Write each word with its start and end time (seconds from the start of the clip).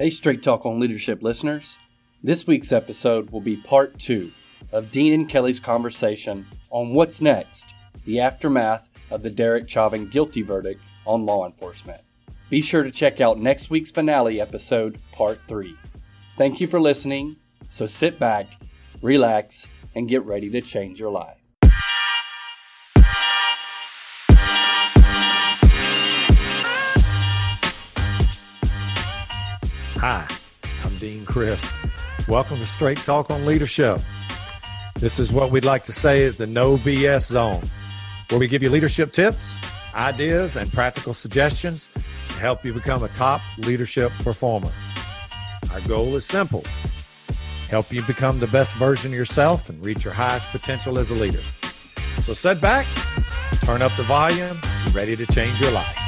Hey, 0.00 0.08
Straight 0.08 0.42
Talk 0.42 0.64
on 0.64 0.80
Leadership 0.80 1.22
listeners. 1.22 1.76
This 2.22 2.46
week's 2.46 2.72
episode 2.72 3.28
will 3.28 3.42
be 3.42 3.56
part 3.56 3.98
two 3.98 4.32
of 4.72 4.90
Dean 4.90 5.12
and 5.12 5.28
Kelly's 5.28 5.60
conversation 5.60 6.46
on 6.70 6.94
what's 6.94 7.20
next, 7.20 7.74
the 8.06 8.18
aftermath 8.18 8.88
of 9.10 9.22
the 9.22 9.28
Derek 9.28 9.68
Chauvin 9.68 10.08
guilty 10.08 10.40
verdict 10.40 10.80
on 11.04 11.26
law 11.26 11.44
enforcement. 11.44 12.00
Be 12.48 12.62
sure 12.62 12.82
to 12.82 12.90
check 12.90 13.20
out 13.20 13.40
next 13.40 13.68
week's 13.68 13.90
finale 13.90 14.40
episode, 14.40 14.98
part 15.12 15.38
three. 15.46 15.76
Thank 16.34 16.62
you 16.62 16.66
for 16.66 16.80
listening. 16.80 17.36
So 17.68 17.84
sit 17.84 18.18
back, 18.18 18.46
relax, 19.02 19.66
and 19.94 20.08
get 20.08 20.24
ready 20.24 20.48
to 20.48 20.62
change 20.62 20.98
your 20.98 21.10
life. 21.10 21.39
Hi, 30.02 30.26
I'm 30.82 30.96
Dean 30.96 31.26
Crisp. 31.26 31.70
Welcome 32.26 32.56
to 32.56 32.64
Straight 32.64 32.96
Talk 32.96 33.30
on 33.30 33.44
Leadership. 33.44 34.00
This 34.94 35.18
is 35.18 35.30
what 35.30 35.50
we'd 35.50 35.66
like 35.66 35.84
to 35.84 35.92
say 35.92 36.22
is 36.22 36.38
the 36.38 36.46
no 36.46 36.78
BS 36.78 37.26
zone, 37.26 37.60
where 38.30 38.40
we 38.40 38.48
give 38.48 38.62
you 38.62 38.70
leadership 38.70 39.12
tips, 39.12 39.54
ideas, 39.94 40.56
and 40.56 40.72
practical 40.72 41.12
suggestions 41.12 41.90
to 42.28 42.40
help 42.40 42.64
you 42.64 42.72
become 42.72 43.04
a 43.04 43.08
top 43.08 43.42
leadership 43.58 44.10
performer. 44.24 44.70
Our 45.70 45.80
goal 45.82 46.16
is 46.16 46.24
simple 46.24 46.64
help 47.68 47.92
you 47.92 48.00
become 48.04 48.40
the 48.40 48.46
best 48.46 48.76
version 48.76 49.12
of 49.12 49.18
yourself 49.18 49.68
and 49.68 49.84
reach 49.84 50.02
your 50.02 50.14
highest 50.14 50.48
potential 50.48 50.98
as 50.98 51.10
a 51.10 51.14
leader. 51.14 51.42
So 52.22 52.32
sit 52.32 52.58
back, 52.58 52.86
turn 53.64 53.82
up 53.82 53.92
the 53.98 54.04
volume, 54.04 54.58
ready 54.94 55.14
to 55.14 55.26
change 55.26 55.60
your 55.60 55.72
life. 55.72 55.99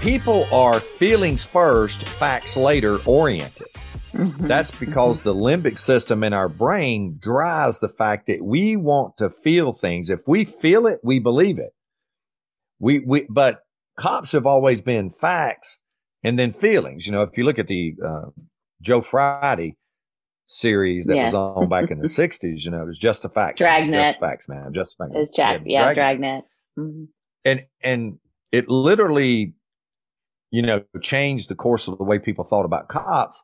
People 0.00 0.46
are 0.52 0.80
feelings 0.80 1.44
first, 1.44 2.02
facts 2.04 2.56
later 2.56 2.98
oriented. 3.04 3.66
Mm-hmm. 4.12 4.46
That's 4.46 4.70
because 4.70 5.22
the 5.22 5.34
limbic 5.34 5.78
system 5.78 6.24
in 6.24 6.32
our 6.32 6.48
brain 6.48 7.18
drives 7.20 7.80
the 7.80 7.88
fact 7.88 8.26
that 8.26 8.42
we 8.42 8.76
want 8.76 9.18
to 9.18 9.28
feel 9.28 9.72
things. 9.72 10.10
If 10.10 10.26
we 10.26 10.44
feel 10.44 10.86
it, 10.86 11.00
we 11.04 11.18
believe 11.18 11.58
it. 11.58 11.72
We, 12.78 13.00
we, 13.00 13.26
but 13.28 13.60
cops 13.96 14.32
have 14.32 14.46
always 14.46 14.80
been 14.82 15.10
facts 15.10 15.78
and 16.24 16.38
then 16.38 16.52
feelings. 16.52 17.06
You 17.06 17.12
know, 17.12 17.22
if 17.22 17.36
you 17.36 17.44
look 17.44 17.58
at 17.58 17.68
the 17.68 17.94
uh, 18.04 18.30
Joe 18.80 19.02
Friday 19.02 19.76
series 20.50 21.06
that 21.06 21.14
yes. 21.14 21.32
was 21.32 21.34
on 21.34 21.68
back 21.68 21.90
in 21.90 21.98
the 22.00 22.08
'60s. 22.08 22.64
You 22.64 22.70
know, 22.70 22.82
it 22.82 22.86
was 22.86 22.98
just 22.98 23.24
a 23.24 23.28
fact. 23.28 23.58
Dragnet. 23.58 24.04
Just 24.04 24.20
facts, 24.20 24.48
man. 24.48 24.72
Just 24.74 24.98
facts. 24.98 25.12
It 25.14 25.18
was 25.18 25.30
Jack. 25.30 25.62
Yeah, 25.64 25.88
yeah 25.88 25.94
Dragnet. 25.94 26.44
Mm-hmm. 26.78 27.04
And 27.44 27.60
and 27.82 28.18
it 28.52 28.68
literally, 28.68 29.54
you 30.50 30.62
know, 30.62 30.82
changed 31.02 31.48
the 31.48 31.54
course 31.54 31.88
of 31.88 31.98
the 31.98 32.04
way 32.04 32.18
people 32.18 32.44
thought 32.44 32.64
about 32.64 32.88
cops. 32.88 33.42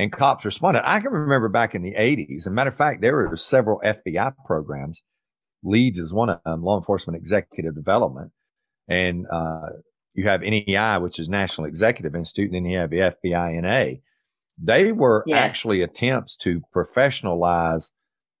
And 0.00 0.12
cops 0.12 0.44
responded. 0.44 0.88
I 0.88 1.00
can 1.00 1.10
remember 1.10 1.48
back 1.48 1.74
in 1.74 1.82
the 1.82 1.94
80s. 1.94 2.36
As 2.36 2.46
a 2.46 2.52
matter 2.52 2.68
of 2.68 2.76
fact, 2.76 3.00
there 3.00 3.16
were 3.16 3.34
several 3.36 3.80
FBI 3.84 4.32
programs. 4.46 5.02
LEEDS 5.64 5.98
is 5.98 6.14
one 6.14 6.30
of 6.30 6.40
them, 6.44 6.62
Law 6.62 6.78
Enforcement 6.78 7.16
Executive 7.16 7.74
Development. 7.74 8.30
And 8.86 9.26
uh, 9.26 9.70
you 10.14 10.28
have 10.28 10.42
NEI, 10.42 10.98
which 10.98 11.18
is 11.18 11.28
National 11.28 11.66
Executive 11.66 12.14
Institute, 12.14 12.52
and 12.52 12.64
then 12.64 12.70
you 12.70 12.78
have 12.78 12.90
the 12.90 13.12
FBI 13.24 13.60
NA 13.60 13.98
they 14.60 14.92
were 14.92 15.22
yes. 15.26 15.38
actually 15.38 15.82
attempts 15.82 16.36
to 16.38 16.62
professionalize 16.74 17.92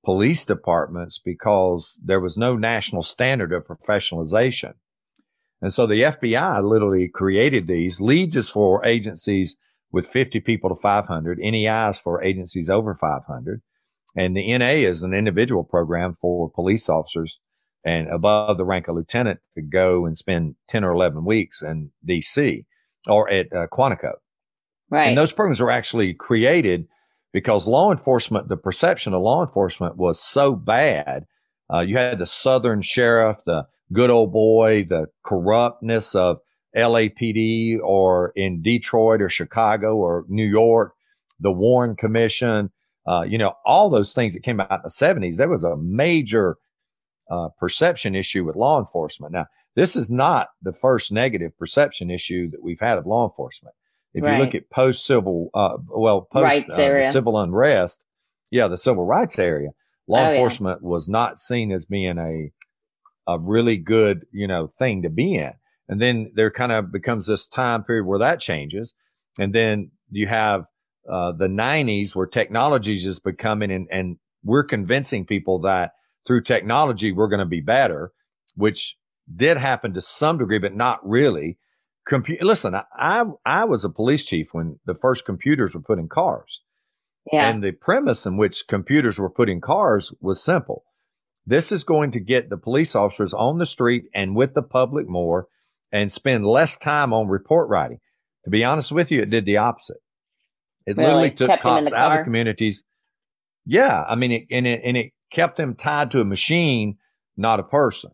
police 0.04 0.44
departments 0.44 1.20
because 1.24 1.98
there 2.04 2.20
was 2.20 2.36
no 2.36 2.56
national 2.56 3.02
standard 3.02 3.52
of 3.52 3.66
professionalization. 3.66 4.74
And 5.60 5.72
so 5.72 5.86
the 5.86 6.02
FBI 6.02 6.62
literally 6.62 7.08
created 7.08 7.66
these. 7.66 8.00
LEEDS 8.00 8.36
is 8.36 8.48
for 8.48 8.84
agencies 8.84 9.58
with 9.90 10.06
50 10.06 10.40
people 10.40 10.68
to 10.70 10.76
500. 10.76 11.38
NEI 11.38 11.88
is 11.88 12.00
for 12.00 12.22
agencies 12.22 12.70
over 12.70 12.94
500. 12.94 13.62
And 14.16 14.36
the 14.36 14.56
NA 14.56 14.66
is 14.66 15.02
an 15.02 15.14
individual 15.14 15.64
program 15.64 16.14
for 16.14 16.50
police 16.50 16.88
officers 16.88 17.40
and 17.84 18.08
above 18.08 18.56
the 18.56 18.64
rank 18.64 18.88
of 18.88 18.96
lieutenant 18.96 19.40
to 19.54 19.62
go 19.62 20.06
and 20.06 20.16
spend 20.16 20.56
10 20.68 20.84
or 20.84 20.92
11 20.92 21.24
weeks 21.24 21.62
in 21.62 21.90
DC 22.06 22.64
or 23.06 23.30
at 23.30 23.52
uh, 23.52 23.66
Quantico. 23.72 24.12
Right. 24.90 25.08
And 25.08 25.18
those 25.18 25.32
programs 25.32 25.60
were 25.60 25.70
actually 25.70 26.14
created 26.14 26.86
because 27.32 27.66
law 27.66 27.90
enforcement, 27.90 28.48
the 28.48 28.56
perception 28.56 29.12
of 29.12 29.22
law 29.22 29.42
enforcement 29.42 29.96
was 29.96 30.20
so 30.20 30.54
bad. 30.54 31.26
Uh, 31.72 31.80
you 31.80 31.96
had 31.96 32.18
the 32.18 32.26
Southern 32.26 32.80
sheriff, 32.80 33.42
the 33.44 33.66
good 33.92 34.10
old 34.10 34.32
boy, 34.32 34.86
the 34.88 35.06
corruptness 35.24 36.14
of 36.14 36.38
LAPD 36.76 37.78
or 37.82 38.32
in 38.36 38.62
Detroit 38.62 39.22
or 39.22 39.28
Chicago 39.28 39.96
or 39.96 40.24
New 40.28 40.46
York, 40.46 40.92
the 41.40 41.52
Warren 41.52 41.96
Commission, 41.96 42.70
uh, 43.06 43.22
you 43.22 43.38
know, 43.38 43.54
all 43.64 43.88
those 43.88 44.12
things 44.12 44.34
that 44.34 44.42
came 44.42 44.60
out 44.60 44.70
in 44.70 44.80
the 44.82 44.90
70s. 44.90 45.36
There 45.36 45.48
was 45.48 45.64
a 45.64 45.76
major 45.76 46.56
uh, 47.30 47.48
perception 47.58 48.14
issue 48.14 48.44
with 48.44 48.56
law 48.56 48.78
enforcement. 48.78 49.32
Now, 49.32 49.46
this 49.76 49.96
is 49.96 50.10
not 50.10 50.48
the 50.62 50.72
first 50.72 51.12
negative 51.12 51.56
perception 51.56 52.10
issue 52.10 52.50
that 52.50 52.62
we've 52.62 52.80
had 52.80 52.98
of 52.98 53.06
law 53.06 53.26
enforcement. 53.26 53.74
If 54.12 54.24
right. 54.24 54.36
you 54.36 54.44
look 54.44 54.54
at 54.54 54.70
post 54.70 55.06
civil, 55.06 55.50
uh, 55.54 55.76
well, 55.88 56.22
post 56.32 56.68
uh, 56.70 57.10
civil 57.10 57.38
unrest, 57.38 58.04
yeah, 58.50 58.68
the 58.68 58.76
civil 58.76 59.04
rights 59.04 59.38
area, 59.38 59.70
law 60.06 60.26
oh, 60.26 60.30
enforcement 60.30 60.80
yeah. 60.82 60.88
was 60.88 61.08
not 61.08 61.38
seen 61.38 61.70
as 61.70 61.86
being 61.86 62.18
a 62.18 62.50
a 63.28 63.38
really 63.38 63.76
good, 63.76 64.26
you 64.32 64.48
know, 64.48 64.72
thing 64.78 65.02
to 65.02 65.10
be 65.10 65.36
in. 65.36 65.52
And 65.88 66.00
then 66.00 66.32
there 66.34 66.50
kind 66.50 66.72
of 66.72 66.90
becomes 66.90 67.26
this 67.26 67.46
time 67.46 67.84
period 67.84 68.06
where 68.06 68.18
that 68.18 68.40
changes, 68.40 68.94
and 69.38 69.54
then 69.54 69.90
you 70.10 70.26
have 70.26 70.64
uh, 71.08 71.32
the 71.32 71.46
'90s 71.46 72.16
where 72.16 72.26
technology 72.26 72.94
is 72.94 73.04
just 73.04 73.24
becoming, 73.24 73.70
and, 73.70 73.86
and 73.90 74.16
we're 74.42 74.64
convincing 74.64 75.24
people 75.24 75.60
that 75.60 75.92
through 76.26 76.42
technology 76.42 77.12
we're 77.12 77.28
going 77.28 77.38
to 77.38 77.46
be 77.46 77.60
better, 77.60 78.12
which 78.54 78.96
did 79.34 79.56
happen 79.56 79.94
to 79.94 80.02
some 80.02 80.38
degree, 80.38 80.58
but 80.58 80.74
not 80.74 81.06
really 81.06 81.58
computer. 82.06 82.44
Listen, 82.44 82.74
I 82.74 83.24
I 83.44 83.64
was 83.64 83.84
a 83.84 83.90
police 83.90 84.24
chief 84.24 84.48
when 84.52 84.80
the 84.86 84.94
first 84.94 85.24
computers 85.24 85.74
were 85.74 85.82
put 85.82 85.98
in 85.98 86.08
cars. 86.08 86.62
Yeah. 87.32 87.48
And 87.48 87.62
the 87.62 87.72
premise 87.72 88.24
in 88.24 88.38
which 88.38 88.66
computers 88.68 89.18
were 89.18 89.30
put 89.30 89.50
in 89.50 89.60
cars 89.60 90.14
was 90.20 90.42
simple. 90.42 90.84
This 91.48 91.72
is 91.72 91.82
going 91.82 92.10
to 92.10 92.20
get 92.20 92.50
the 92.50 92.58
police 92.58 92.94
officers 92.94 93.32
on 93.32 93.56
the 93.56 93.64
street 93.64 94.04
and 94.14 94.36
with 94.36 94.52
the 94.52 94.62
public 94.62 95.08
more 95.08 95.46
and 95.90 96.12
spend 96.12 96.44
less 96.44 96.76
time 96.76 97.14
on 97.14 97.28
report 97.28 97.70
writing. 97.70 98.00
To 98.44 98.50
be 98.50 98.64
honest 98.64 98.92
with 98.92 99.10
you, 99.10 99.22
it 99.22 99.30
did 99.30 99.46
the 99.46 99.56
opposite. 99.56 99.96
It 100.86 100.96
really? 100.96 101.06
literally 101.06 101.30
took 101.30 101.48
kept 101.48 101.62
cops 101.62 101.92
out 101.94 102.18
of 102.18 102.24
communities. 102.24 102.84
Yeah. 103.64 104.04
I 104.06 104.14
mean, 104.14 104.32
it, 104.32 104.44
and 104.50 104.66
it, 104.66 104.82
and 104.84 104.96
it 104.96 105.12
kept 105.30 105.56
them 105.56 105.74
tied 105.74 106.10
to 106.10 106.20
a 106.20 106.24
machine, 106.24 106.98
not 107.36 107.60
a 107.60 107.64
person. 107.64 108.10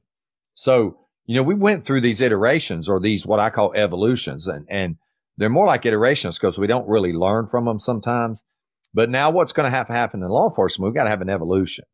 So 0.55 0.99
you 1.27 1.35
know, 1.37 1.43
we 1.43 1.55
went 1.55 1.85
through 1.85 2.03
these 2.03 2.21
iterations 2.21 2.89
or 2.89 3.01
these 3.01 3.27
what 3.27 3.41
I 3.41 3.51
call 3.51 3.73
evolutions, 3.75 4.47
and 4.47 4.67
and 4.69 4.97
they're 5.37 5.49
more 5.49 5.67
like 5.67 5.87
iterations 5.87 6.39
because 6.39 6.59
we 6.59 6.67
don't 6.67 6.89
really 6.89 7.13
learn 7.13 7.47
from 7.47 7.65
them 7.65 7.79
sometimes. 7.79 8.45
But 8.93 9.11
now, 9.11 9.31
what's 9.31 9.53
going 9.53 9.65
to 9.65 9.77
have 9.77 9.89
to 9.89 9.93
happen 9.93 10.23
in 10.23 10.29
law 10.29 10.49
enforcement? 10.49 10.87
We've 10.87 10.95
got 10.95 11.05
to 11.05 11.11
have 11.11 11.23
an 11.23 11.31
evolution. 11.31 11.85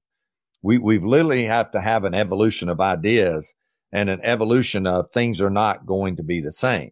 We 0.63 0.79
we've 0.79 1.05
literally 1.05 1.47
have 1.47 1.71
to 1.73 1.81
have 1.81 2.05
an 2.05 2.15
evolution 2.15 2.69
of 2.69 2.81
ideas 2.81 3.55
and 3.93 4.09
an 4.09 4.21
evolution 4.23 4.87
of 4.87 5.11
things 5.11 5.41
are 5.41 5.51
not 5.51 5.87
going 5.87 6.17
to 6.17 6.23
be 6.23 6.41
the 6.41 6.53
same. 6.53 6.91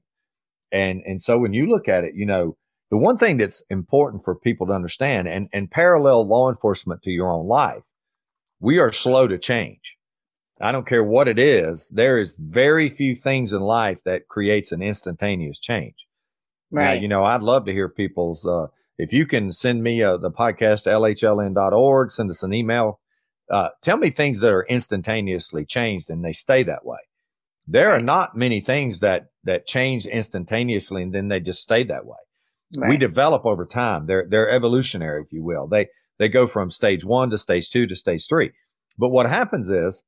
And 0.73 1.03
and 1.07 1.21
so 1.21 1.39
when 1.39 1.53
you 1.53 1.67
look 1.67 1.89
at 1.89 2.05
it, 2.05 2.15
you 2.15 2.27
know, 2.27 2.57
the 2.91 2.97
one 2.97 3.19
thing 3.19 3.37
that's 3.37 3.65
important 3.71 4.25
for 4.25 4.35
people 4.35 4.67
to 4.69 4.73
understand 4.73 5.29
and 5.29 5.49
and 5.53 5.71
parallel 5.71 6.27
law 6.27 6.49
enforcement 6.49 7.03
to 7.03 7.11
your 7.11 7.31
own 7.31 7.47
life, 7.47 7.83
we 8.61 8.79
are 8.79 8.93
slow 8.93 9.29
to 9.29 9.39
change. 9.39 9.97
I 10.61 10.73
don't 10.73 10.87
care 10.87 11.05
what 11.05 11.29
it 11.29 11.39
is. 11.39 11.89
There 11.89 12.19
is 12.19 12.35
very 12.39 12.89
few 12.89 13.15
things 13.15 13.53
in 13.53 13.61
life 13.61 14.03
that 14.05 14.29
creates 14.29 14.73
an 14.73 14.83
instantaneous 14.83 15.61
change. 15.61 15.95
Right. 16.71 16.95
Now, 16.95 17.01
you 17.01 17.09
know, 17.09 17.25
I'd 17.25 17.43
love 17.43 17.65
to 17.67 17.73
hear 17.73 17.89
people's, 17.89 18.47
uh, 18.47 18.67
if 18.99 19.13
you 19.13 19.27
can 19.27 19.53
send 19.53 19.83
me 19.83 20.03
uh, 20.03 20.17
the 20.17 20.31
podcast 20.31 20.87
lhln.org, 20.87 22.11
send 22.11 22.31
us 22.31 22.43
an 22.43 22.53
email. 22.53 23.01
Uh, 23.51 23.71
tell 23.83 23.97
me 23.97 24.11
things 24.11 24.41
that 24.41 24.53
are 24.53 24.67
instantaneously 24.69 25.65
changed 25.65 26.11
and 26.11 26.25
they 26.25 26.33
stay 26.33 26.63
that 26.63 26.85
way. 26.85 26.99
There 27.67 27.89
right. 27.89 28.01
are 28.01 28.03
not 28.03 28.37
many 28.37 28.61
things 28.61 29.01
that, 29.01 29.27
that 29.45 29.67
change 29.67 30.07
instantaneously 30.07 31.03
and 31.03 31.15
then 31.15 31.29
they 31.29 31.41
just 31.41 31.63
stay 31.63 31.83
that 31.85 32.07
way. 32.07 32.17
Right. 32.77 32.91
We 32.91 32.97
develop 32.99 33.47
over 33.47 33.65
time. 33.65 34.07
They're, 34.07 34.27
they're 34.29 34.51
evolutionary, 34.51 35.23
if 35.23 35.33
you 35.33 35.43
will. 35.43 35.67
They, 35.67 35.89
they 36.19 36.29
go 36.29 36.47
from 36.47 36.71
stage 36.71 37.05
one 37.05 37.31
to 37.31 37.39
stage 37.39 37.71
two 37.71 37.87
to 37.87 37.97
stage 37.97 38.27
three. 38.29 38.51
But 38.99 39.09
what 39.09 39.29
happens 39.29 39.71
is 39.71 40.05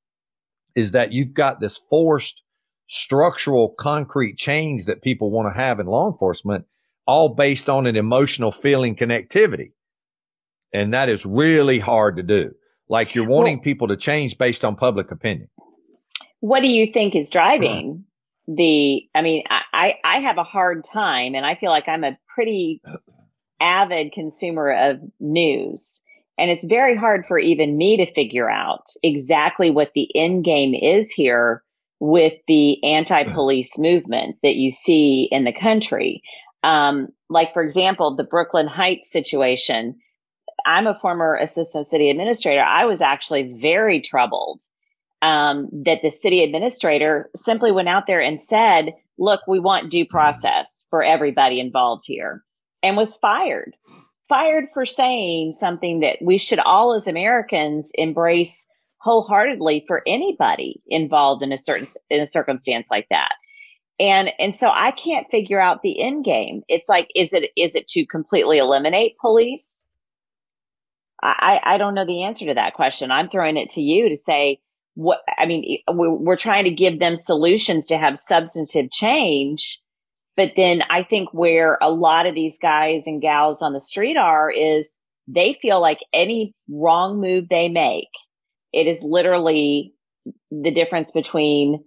is 0.74 0.92
that 0.92 1.12
you've 1.12 1.34
got 1.34 1.60
this 1.60 1.76
forced 1.76 2.42
structural 2.86 3.74
concrete 3.78 4.36
change 4.36 4.84
that 4.84 5.02
people 5.02 5.30
want 5.30 5.52
to 5.52 5.60
have 5.60 5.80
in 5.80 5.86
law 5.86 6.06
enforcement, 6.06 6.64
all 7.06 7.28
based 7.28 7.68
on 7.68 7.86
an 7.86 7.96
emotional 7.96 8.50
feeling 8.50 8.96
connectivity. 8.96 9.72
And 10.72 10.92
that 10.94 11.08
is 11.08 11.26
really 11.26 11.78
hard 11.78 12.16
to 12.16 12.22
do. 12.22 12.52
Like 12.90 13.14
you're 13.14 13.26
wanting 13.26 13.58
well, 13.58 13.62
people 13.62 13.88
to 13.88 13.96
change 13.96 14.36
based 14.36 14.64
on 14.64 14.74
public 14.74 15.12
opinion. 15.12 15.48
What 16.40 16.60
do 16.60 16.68
you 16.68 16.86
think 16.86 17.14
is 17.14 17.30
driving 17.30 18.04
the, 18.48 19.08
I 19.14 19.22
mean, 19.22 19.44
I, 19.48 19.62
I, 19.72 19.98
I 20.04 20.18
have 20.20 20.38
a 20.38 20.44
hard 20.44 20.84
time, 20.84 21.34
and 21.34 21.46
I 21.46 21.54
feel 21.54 21.70
like 21.70 21.88
I'm 21.88 22.02
a 22.02 22.18
pretty 22.34 22.82
avid 23.60 24.12
consumer 24.12 24.72
of 24.72 25.00
news. 25.20 26.02
And 26.36 26.50
it's 26.50 26.64
very 26.64 26.96
hard 26.96 27.26
for 27.28 27.38
even 27.38 27.76
me 27.76 27.98
to 27.98 28.12
figure 28.12 28.50
out 28.50 28.86
exactly 29.02 29.70
what 29.70 29.92
the 29.94 30.08
end 30.16 30.42
game 30.42 30.74
is 30.74 31.10
here 31.10 31.62
with 32.00 32.32
the 32.48 32.82
anti 32.82 33.24
police 33.24 33.78
movement 33.78 34.36
that 34.42 34.56
you 34.56 34.70
see 34.70 35.28
in 35.30 35.44
the 35.44 35.52
country. 35.52 36.22
Um, 36.64 37.08
like, 37.28 37.52
for 37.52 37.62
example, 37.62 38.16
the 38.16 38.24
Brooklyn 38.24 38.66
Heights 38.66 39.12
situation. 39.12 40.00
I'm 40.66 40.86
a 40.86 40.98
former 40.98 41.36
assistant 41.36 41.86
city 41.86 42.10
administrator. 42.10 42.62
I 42.62 42.84
was 42.84 43.00
actually 43.00 43.54
very 43.60 44.00
troubled 44.00 44.60
um, 45.22 45.68
that 45.84 46.02
the 46.02 46.10
city 46.10 46.42
administrator 46.42 47.30
simply 47.34 47.72
went 47.72 47.88
out 47.88 48.06
there 48.06 48.20
and 48.20 48.40
said, 48.40 48.94
look, 49.18 49.40
we 49.46 49.60
want 49.60 49.90
due 49.90 50.06
process 50.06 50.86
for 50.90 51.02
everybody 51.02 51.60
involved 51.60 52.04
here 52.06 52.42
and 52.82 52.96
was 52.96 53.16
fired. 53.16 53.76
Fired 54.28 54.66
for 54.72 54.86
saying 54.86 55.52
something 55.52 56.00
that 56.00 56.18
we 56.22 56.38
should 56.38 56.60
all 56.60 56.94
as 56.94 57.06
Americans 57.06 57.90
embrace 57.94 58.68
wholeheartedly 58.98 59.84
for 59.86 60.02
anybody 60.06 60.82
involved 60.86 61.42
in 61.42 61.52
a 61.52 61.58
certain 61.58 61.86
in 62.10 62.20
a 62.20 62.26
circumstance 62.26 62.88
like 62.90 63.06
that. 63.10 63.32
And 63.98 64.30
and 64.38 64.54
so 64.54 64.70
I 64.72 64.92
can't 64.92 65.30
figure 65.30 65.60
out 65.60 65.82
the 65.82 66.00
end 66.00 66.24
game. 66.24 66.62
It's 66.68 66.88
like 66.88 67.10
is 67.14 67.32
it 67.32 67.50
is 67.56 67.74
it 67.74 67.88
to 67.88 68.06
completely 68.06 68.58
eliminate 68.58 69.18
police? 69.18 69.79
I 71.22 71.60
I 71.62 71.78
don't 71.78 71.94
know 71.94 72.06
the 72.06 72.24
answer 72.24 72.46
to 72.46 72.54
that 72.54 72.74
question. 72.74 73.10
I'm 73.10 73.28
throwing 73.28 73.56
it 73.56 73.70
to 73.70 73.82
you 73.82 74.08
to 74.08 74.16
say 74.16 74.60
what 74.94 75.20
I 75.38 75.46
mean 75.46 75.78
we're 75.88 76.36
trying 76.36 76.64
to 76.64 76.70
give 76.70 76.98
them 76.98 77.16
solutions 77.16 77.88
to 77.88 77.98
have 77.98 78.18
substantive 78.18 78.90
change 78.90 79.80
but 80.40 80.54
then 80.56 80.82
I 80.88 81.02
think 81.02 81.34
where 81.34 81.76
a 81.82 81.90
lot 81.90 82.26
of 82.26 82.34
these 82.34 82.58
guys 82.58 83.02
and 83.06 83.20
gals 83.20 83.60
on 83.60 83.74
the 83.74 83.80
street 83.80 84.16
are 84.16 84.50
is 84.50 84.98
they 85.28 85.52
feel 85.52 85.80
like 85.80 85.98
any 86.14 86.54
wrong 86.68 87.20
move 87.20 87.48
they 87.48 87.68
make, 87.68 88.08
it 88.72 88.86
is 88.86 89.02
literally 89.02 89.92
the 90.50 90.72
difference 90.72 91.10
between 91.10 91.84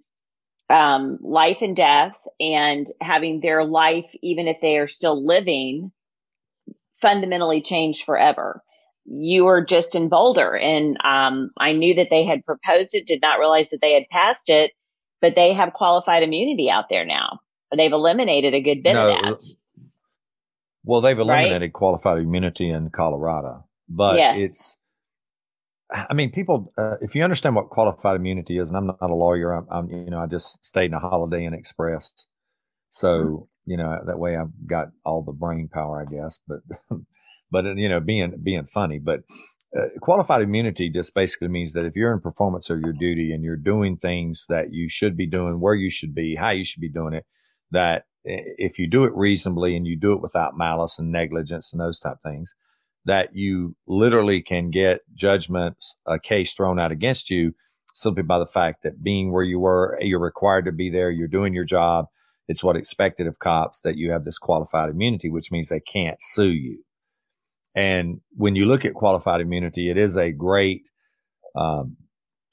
um, 0.69 1.17
life 1.21 1.63
and 1.63 1.75
death 1.75 2.15
and 2.39 2.85
having 3.01 3.39
their 3.39 3.65
life, 3.65 4.13
even 4.21 4.47
if 4.47 4.57
they 4.61 4.77
are 4.77 4.87
still 4.87 5.25
living, 5.25 5.91
fundamentally 7.01 7.61
changed 7.61 8.05
forever. 8.05 8.61
You 9.05 9.45
were 9.45 9.63
just 9.63 9.95
in 9.95 10.09
Boulder, 10.09 10.55
and 10.55 10.97
um, 11.03 11.51
I 11.57 11.73
knew 11.73 11.95
that 11.95 12.09
they 12.09 12.23
had 12.23 12.45
proposed 12.45 12.95
it, 12.95 13.05
did 13.05 13.21
not 13.21 13.39
realize 13.39 13.69
that 13.69 13.81
they 13.81 13.93
had 13.93 14.07
passed 14.09 14.49
it, 14.49 14.71
but 15.21 15.35
they 15.35 15.53
have 15.53 15.73
qualified 15.73 16.23
immunity 16.23 16.69
out 16.69 16.85
there 16.89 17.05
now 17.05 17.39
they've 17.77 17.91
eliminated 17.91 18.53
a 18.53 18.61
good 18.61 18.83
bit 18.83 18.93
no, 18.93 19.09
of 19.09 19.21
that. 19.21 19.43
Well, 20.83 21.01
they've 21.01 21.17
eliminated 21.17 21.61
right? 21.61 21.73
qualified 21.73 22.19
immunity 22.19 22.69
in 22.69 22.89
Colorado, 22.89 23.65
but 23.87 24.17
yes. 24.17 24.39
it's. 24.39 24.77
I 25.91 26.13
mean, 26.13 26.31
people. 26.31 26.73
Uh, 26.77 26.95
if 27.01 27.15
you 27.15 27.23
understand 27.23 27.55
what 27.55 27.69
qualified 27.69 28.15
immunity 28.15 28.57
is, 28.57 28.69
and 28.69 28.77
I'm 28.77 28.87
not 28.87 28.97
a 29.01 29.13
lawyer, 29.13 29.53
I'm, 29.53 29.67
I'm 29.69 29.89
you 29.89 30.09
know, 30.09 30.19
I 30.19 30.27
just 30.27 30.63
stayed 30.65 30.87
in 30.87 30.93
a 30.93 30.99
Holiday 30.99 31.45
Inn 31.45 31.53
Express, 31.53 32.27
so 32.89 33.07
mm-hmm. 33.07 33.71
you 33.71 33.77
know 33.77 33.99
that 34.05 34.19
way 34.19 34.35
I've 34.35 34.51
got 34.65 34.89
all 35.05 35.23
the 35.23 35.31
brain 35.31 35.69
power, 35.71 36.01
I 36.01 36.11
guess. 36.11 36.39
But, 36.47 36.59
but 37.53 37.77
you 37.77 37.87
know, 37.87 37.99
being 37.99 38.35
being 38.43 38.65
funny, 38.65 38.99
but 38.99 39.21
uh, 39.77 39.87
qualified 40.01 40.41
immunity 40.41 40.89
just 40.89 41.15
basically 41.15 41.47
means 41.47 41.73
that 41.73 41.85
if 41.85 41.95
you're 41.95 42.11
in 42.11 42.19
performance 42.19 42.69
of 42.69 42.81
your 42.81 42.93
duty 42.93 43.31
and 43.31 43.43
you're 43.43 43.55
doing 43.55 43.95
things 43.95 44.45
that 44.49 44.73
you 44.73 44.89
should 44.89 45.15
be 45.15 45.27
doing, 45.27 45.59
where 45.59 45.75
you 45.75 45.89
should 45.89 46.13
be, 46.13 46.35
how 46.35 46.49
you 46.49 46.65
should 46.65 46.81
be 46.81 46.89
doing 46.89 47.13
it, 47.13 47.25
that 47.71 48.05
if 48.23 48.79
you 48.79 48.89
do 48.89 49.03
it 49.03 49.13
reasonably 49.15 49.75
and 49.75 49.87
you 49.87 49.97
do 49.97 50.13
it 50.13 50.21
without 50.21 50.57
malice 50.57 50.99
and 50.99 51.11
negligence 51.11 51.71
and 51.71 51.81
those 51.81 51.99
type 51.99 52.17
things, 52.23 52.55
that 53.05 53.29
you 53.35 53.75
literally 53.87 54.41
can 54.41 54.69
get 54.69 55.01
judgments, 55.13 55.97
a 56.05 56.19
case 56.19 56.53
thrown 56.53 56.79
out 56.79 56.91
against 56.91 57.29
you 57.29 57.53
simply 57.93 58.23
by 58.23 58.39
the 58.39 58.47
fact 58.47 58.83
that 58.83 59.03
being 59.03 59.31
where 59.31 59.43
you 59.43 59.59
were, 59.59 59.97
you're 60.01 60.19
required 60.19 60.65
to 60.65 60.71
be 60.71 60.89
there, 60.89 61.11
you're 61.11 61.27
doing 61.27 61.53
your 61.53 61.65
job. 61.65 62.05
It's 62.47 62.63
what 62.63 62.75
expected 62.75 63.27
of 63.27 63.39
cops 63.39 63.81
that 63.81 63.97
you 63.97 64.11
have 64.11 64.25
this 64.25 64.37
qualified 64.37 64.89
immunity, 64.89 65.29
which 65.29 65.51
means 65.51 65.69
they 65.69 65.79
can't 65.79 66.17
sue 66.21 66.51
you. 66.51 66.83
And 67.75 68.21
when 68.35 68.55
you 68.55 68.65
look 68.65 68.85
at 68.85 68.93
qualified 68.93 69.41
immunity, 69.41 69.89
it 69.89 69.97
is 69.97 70.15
a 70.15 70.31
great, 70.31 70.83
um, 71.55 71.97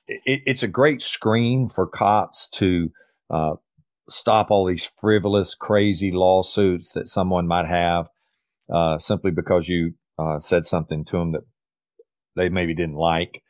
it, 0.07 0.43
it's 0.47 0.63
a 0.63 0.69
great 0.69 1.03
screen 1.03 1.69
for 1.69 1.87
cops 1.87 2.49
to 2.55 2.91
uh, 3.29 3.55
stop 4.09 4.51
all 4.51 4.67
these 4.67 4.85
frivolous, 4.85 5.55
crazy 5.55 6.11
lawsuits 6.11 6.93
that 6.93 7.09
someone 7.09 7.47
might 7.47 7.67
have 7.67 8.09
uh, 8.73 8.99
simply 8.99 9.31
because 9.31 9.69
you 9.69 9.95
uh, 10.19 10.39
said 10.39 10.67
something 10.67 11.05
to 11.05 11.19
them 11.19 11.33
that 11.33 11.45
they 12.37 12.49
maybe 12.49 12.75
didn't 12.75 12.97
like. 12.97 13.43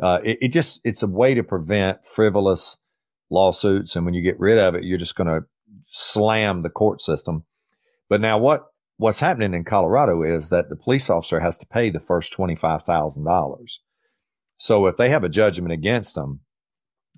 Uh, 0.00 0.20
it, 0.24 0.38
it, 0.40 0.48
just 0.48 0.80
it's 0.84 1.02
a 1.02 1.06
way 1.06 1.34
to 1.34 1.42
prevent 1.42 2.04
frivolous 2.04 2.78
lawsuits, 3.30 3.94
and 3.94 4.04
when 4.04 4.14
you 4.14 4.22
get 4.22 4.40
rid 4.40 4.58
of 4.58 4.74
it, 4.74 4.84
you're 4.84 4.98
just 4.98 5.16
going 5.16 5.26
to 5.26 5.46
slam 5.90 6.62
the 6.62 6.70
court 6.70 7.02
system. 7.02 7.44
But 8.08 8.20
now 8.20 8.38
what 8.38 8.71
what's 9.02 9.18
happening 9.18 9.52
in 9.52 9.64
Colorado 9.64 10.22
is 10.22 10.50
that 10.50 10.68
the 10.68 10.76
police 10.76 11.10
officer 11.10 11.40
has 11.40 11.58
to 11.58 11.66
pay 11.66 11.90
the 11.90 11.98
first 11.98 12.32
twenty 12.32 12.54
five 12.54 12.84
thousand 12.84 13.24
dollars. 13.24 13.82
So 14.56 14.86
if 14.86 14.96
they 14.96 15.08
have 15.08 15.24
a 15.24 15.28
judgment 15.28 15.72
against 15.72 16.14
them, 16.14 16.40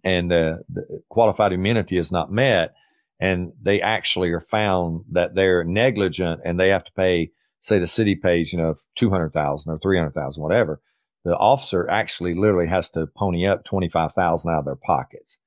and 0.03 0.31
the, 0.31 0.65
qualified 1.11 1.53
immunity 1.53 1.99
is 1.99 2.11
not 2.11 2.33
met, 2.33 2.73
and 3.21 3.53
they 3.61 3.83
actually 3.83 4.31
are 4.31 4.41
found 4.41 5.05
that 5.13 5.35
they're 5.35 5.63
negligent 5.63 6.41
and 6.43 6.59
they 6.59 6.71
have 6.71 6.85
to 6.85 6.93
pay, 6.93 7.33
say 7.61 7.79
the 7.79 7.87
city 7.87 8.15
pays, 8.15 8.51
you 8.51 8.59
know, 8.59 8.75
200,000 8.97 9.71
or 9.71 9.79
300,000, 9.79 10.43
whatever. 10.43 10.81
The 11.25 11.37
officer 11.37 11.89
actually 11.91 12.35
literally 12.35 12.69
has 12.69 12.89
to 12.91 13.07
pony 13.15 13.47
up 13.47 13.65
25,000 13.65 14.51
out 14.51 14.61
of 14.61 14.65
their 14.65 14.77
pockets. 14.77 15.39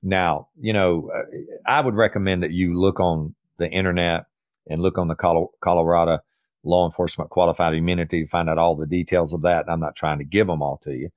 Now, 0.00 0.48
you 0.60 0.72
know, 0.72 1.10
I 1.66 1.80
would 1.80 1.94
recommend 1.94 2.44
that 2.44 2.52
you 2.52 2.78
look 2.80 3.00
on 3.00 3.34
the 3.58 3.68
internet 3.68 4.26
and 4.68 4.80
look 4.80 4.98
on 4.98 5.08
the 5.08 5.48
Colorado 5.60 6.18
law 6.64 6.86
enforcement 6.86 7.30
qualified 7.30 7.74
immunity 7.74 8.22
to 8.22 8.28
find 8.28 8.48
out 8.48 8.58
all 8.58 8.76
the 8.76 8.86
details 8.86 9.32
of 9.32 9.42
that. 9.42 9.66
I'm 9.68 9.80
not 9.80 9.96
trying 9.96 10.18
to 10.18 10.24
give 10.24 10.46
them 10.46 10.62
all 10.62 10.78
to 10.82 10.92
you, 10.92 11.10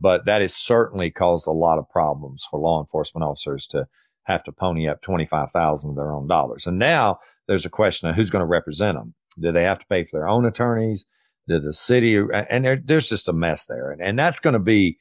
but 0.00 0.26
that 0.26 0.42
has 0.42 0.54
certainly 0.54 1.10
caused 1.10 1.46
a 1.46 1.52
lot 1.52 1.78
of 1.78 1.88
problems 1.88 2.46
for 2.50 2.60
law 2.60 2.80
enforcement 2.80 3.24
officers 3.24 3.66
to 3.68 3.86
have 4.24 4.42
to 4.44 4.52
pony 4.52 4.88
up 4.88 5.02
25,000 5.02 5.90
of 5.90 5.96
their 5.96 6.12
own 6.12 6.26
dollars. 6.26 6.66
And 6.66 6.78
now 6.78 7.18
there's 7.46 7.66
a 7.66 7.70
question 7.70 8.08
of 8.08 8.16
who's 8.16 8.30
going 8.30 8.40
to 8.40 8.46
represent 8.46 8.96
them. 8.96 9.14
Do 9.38 9.52
they 9.52 9.64
have 9.64 9.78
to 9.80 9.86
pay 9.86 10.04
for 10.04 10.18
their 10.18 10.28
own 10.28 10.44
attorneys? 10.44 11.06
Do 11.46 11.58
the 11.58 11.74
city, 11.74 12.16
and 12.16 12.64
there, 12.64 12.76
there's 12.82 13.08
just 13.08 13.28
a 13.28 13.34
mess 13.34 13.66
there. 13.66 13.90
And, 13.90 14.00
and 14.00 14.18
that's 14.18 14.40
going 14.40 14.54
to 14.54 14.60
be, 14.60 14.98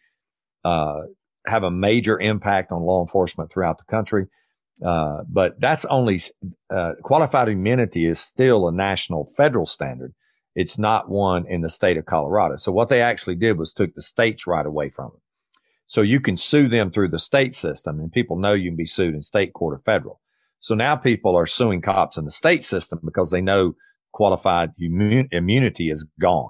uh, 0.66 1.02
have 1.48 1.63
a 1.63 1.72
major 1.72 2.20
impact 2.20 2.72
on 2.72 2.82
law 2.82 3.02
enforcement 3.02 3.50
throughout 3.50 3.78
the 3.78 3.86
country. 3.86 4.28
Uh, 4.84 5.24
but 5.30 5.60
that's 5.60 5.86
only, 5.86 6.20
uh, 6.70 6.94
qualified 7.03 7.50
immunity 7.50 8.06
is 8.06 8.20
still 8.20 8.68
a 8.68 8.72
national 8.72 9.30
federal 9.38 9.65
standard. 9.65 10.13
It's 10.56 10.77
not 10.77 11.10
one 11.10 11.46
in 11.48 11.62
the 11.62 11.70
state 11.70 11.98
of 11.98 12.06
Colorado. 12.06 12.58
So 12.58 12.72
what 12.72 12.89
they 12.89 13.01
actually 13.01 13.36
did 13.36 13.58
was 13.58 13.74
took 13.74 13.94
the 13.96 14.01
states 14.01 14.46
right 14.46 14.65
away 14.65 14.89
from 14.89 15.12
them. 15.12 15.22
So 15.86 16.01
you 16.01 16.20
can 16.20 16.38
sue 16.38 16.68
them 16.68 16.92
through 16.92 17.10
the 17.10 17.20
state 17.20 17.56
system 17.56 18.00
and 18.00 18.12
people 18.12 18.38
know 18.38 18.53
you 18.53 18.70
can 18.70 18.77
be 18.77 18.86
sued 18.86 19.13
in 19.13 19.22
state 19.22 19.53
court 19.53 19.75
or 19.75 19.82
federal. 19.84 20.20
So 20.60 20.75
now 20.75 20.96
people 20.96 21.36
are 21.36 21.46
suing 21.46 21.82
cops 21.82 22.18
in 22.18 22.25
the 22.25 22.32
state 22.32 22.63
system 22.63 23.00
because 23.03 23.32
they 23.32 23.42
know 23.42 23.75
qualified 24.13 24.72
immunity 24.80 25.89
is 25.89 26.10
gone. 26.20 26.50